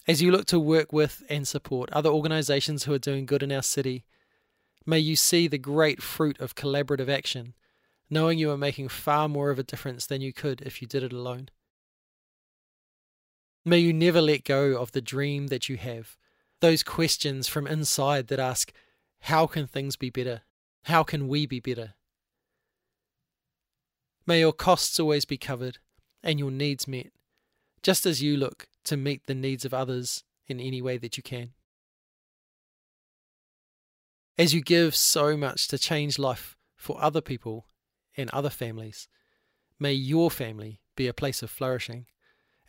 [0.06, 3.52] As you look to work with and support other organisations who are doing good in
[3.52, 4.04] our city,
[4.86, 7.54] may you see the great fruit of collaborative action,
[8.10, 11.04] knowing you are making far more of a difference than you could if you did
[11.04, 11.50] it alone.
[13.64, 16.18] May you never let go of the dream that you have,
[16.60, 18.74] those questions from inside that ask,
[19.22, 20.42] How can things be better?
[20.84, 21.94] How can we be better?
[24.26, 25.78] May your costs always be covered
[26.22, 27.12] and your needs met,
[27.84, 31.24] just as you look to meet the needs of others in any way that you
[31.24, 31.52] can.
[34.38, 37.68] As you give so much to change life for other people
[38.18, 39.08] and other families,
[39.80, 42.08] may your family be a place of flourishing,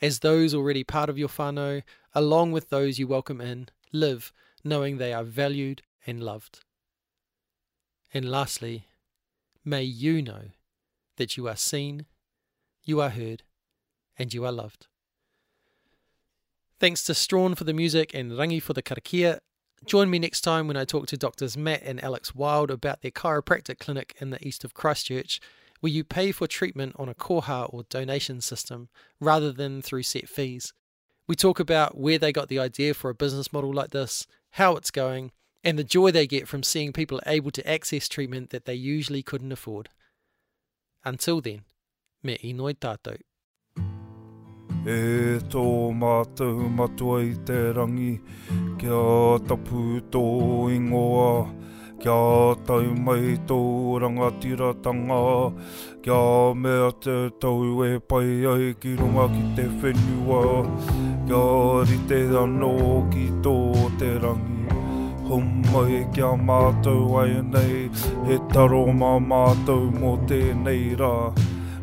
[0.02, 4.98] as those already part of your whānau, along with those you welcome in, live knowing
[4.98, 6.60] they are valued and loved.
[8.12, 8.86] And lastly,
[9.64, 10.50] may you know
[11.16, 12.06] that you are seen,
[12.82, 13.42] you are heard,
[14.18, 14.86] and you are loved.
[16.84, 19.38] Thanks to Strawn for the music and Rangi for the karakia.
[19.86, 23.10] Join me next time when I talk to doctors Matt and Alex Wild about their
[23.10, 25.40] chiropractic clinic in the east of Christchurch,
[25.80, 30.28] where you pay for treatment on a koha or donation system rather than through set
[30.28, 30.74] fees.
[31.26, 34.76] We talk about where they got the idea for a business model like this, how
[34.76, 35.32] it's going,
[35.64, 39.22] and the joy they get from seeing people able to access treatment that they usually
[39.22, 39.88] couldn't afford.
[41.02, 41.62] Until then,
[42.22, 42.76] me inoi.
[44.84, 45.60] E tō
[45.96, 48.18] mātou matua i te rangi
[48.76, 50.24] Kia tapu tō
[50.74, 51.46] ingoa
[52.02, 53.56] Kia tau mai tō
[54.02, 55.22] rangatiratanga
[56.04, 60.42] Kia mea te tau e pai ai ki runga ki te whenua
[61.24, 61.46] Kia
[61.88, 62.74] rite anō
[63.08, 63.56] ki tō
[63.96, 64.52] te rangi.
[65.24, 67.88] Humai kia mātou ai nei
[68.28, 71.14] He taro mā mātou mō tēnei rā.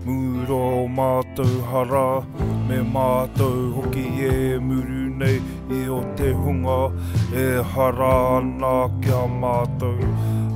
[0.04, 2.24] Muro mātou hara,
[2.68, 5.36] me mātou hoki e muru nei
[5.78, 6.78] i o te hunga
[7.38, 7.44] e
[7.74, 8.74] hara ana
[9.04, 10.10] kia mātou.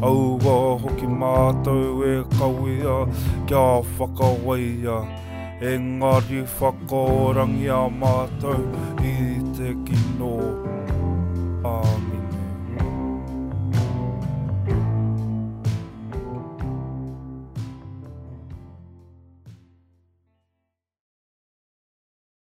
[0.09, 2.97] Aua hoki mātou e kawea
[3.45, 3.67] kia
[3.99, 4.97] whakawaia.
[5.73, 8.65] Engari whakaorangi a mātou
[9.13, 9.15] i
[9.53, 10.33] te kino.